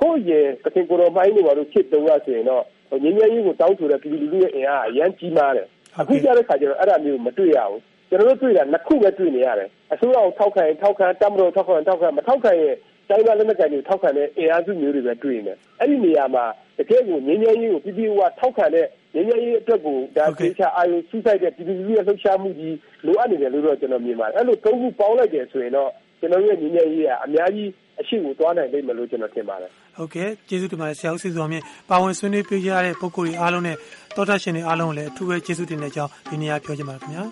[0.00, 2.64] ဟိုရင်ကတင်ကိုတော်မိုင်းတွေပါလို့ဖြစ်တုံးရဆိုရင်တော့
[3.02, 5.66] ငင်းငယ်ရေးကိုတောင်းဆိုတဲ့ပြည်သူလူထုရဲ့အင်အားအရန်ကြီးမားတယ်
[6.00, 12.74] အခုကြတဲ့ခါကျတော့အဲ့ဒါမျိုးမတွေ့ရဘူးကျွန်တော်တို့တွေ့တာနှစ်ခုပဲတွေ့နေရတယ်အစိုးရကိုထောက်ခံရင်ထောက်ခံတမတော်ထောက်ခံထောက်ခံမထောက်ခံရင်
[13.08, 16.44] တိုင်းသားလက်နက်ကိုင်တွေထောက်ခံတဲ့အင်အားစုမျိုးတွေပဲတွေ့နေတယ်အဲ့ဒီနေရာမှာ
[16.78, 27.68] တကယ်ကိုငင်းငယ်ရေးကိုပြည်ပြည်ကထောက်ခံတဲ့ ငင်းငယ်ရေးအတွက်ကိုဒါသေချာအာရုံစူးစိုက်တဲ့ပြည်သူလူထုရဲ့လှုပ်ရှားမှုကြီးလိုအပ်နေတယ်လို့တော့ကျွန်တော်မြင်ပါတယ်အဲ့လိုသုံးခုပေါင်းလိုက်တယ်ဆိုရင်တော့ကျွန်တော်ရဲ့ငင်းငယ်ရေးကအများကြီး
[28.00, 33.76] အရှိကိုသွားနိုင်လိမ့်မယ်လို့ကျွန်တော်ထင်ပါတယ်ဟုတ်ကဲ့ကျေးဇူးတင်ပါတယ်ဆရာဦးစီစောမြင့်ပါဝင်ဆွေးနွေးပေးကြတဲ့ပုဂ္ဂိုလ်တွေအားလုံးနဲ့
[34.16, 37.24] တောထရှင်တွေအားလုံးကိုလည်းအထူးပဲကျေးဇူးတင်တဲ့အကြောင်းဒီနေ့ပြောချင်ပါတယ်ခင်ဗျာ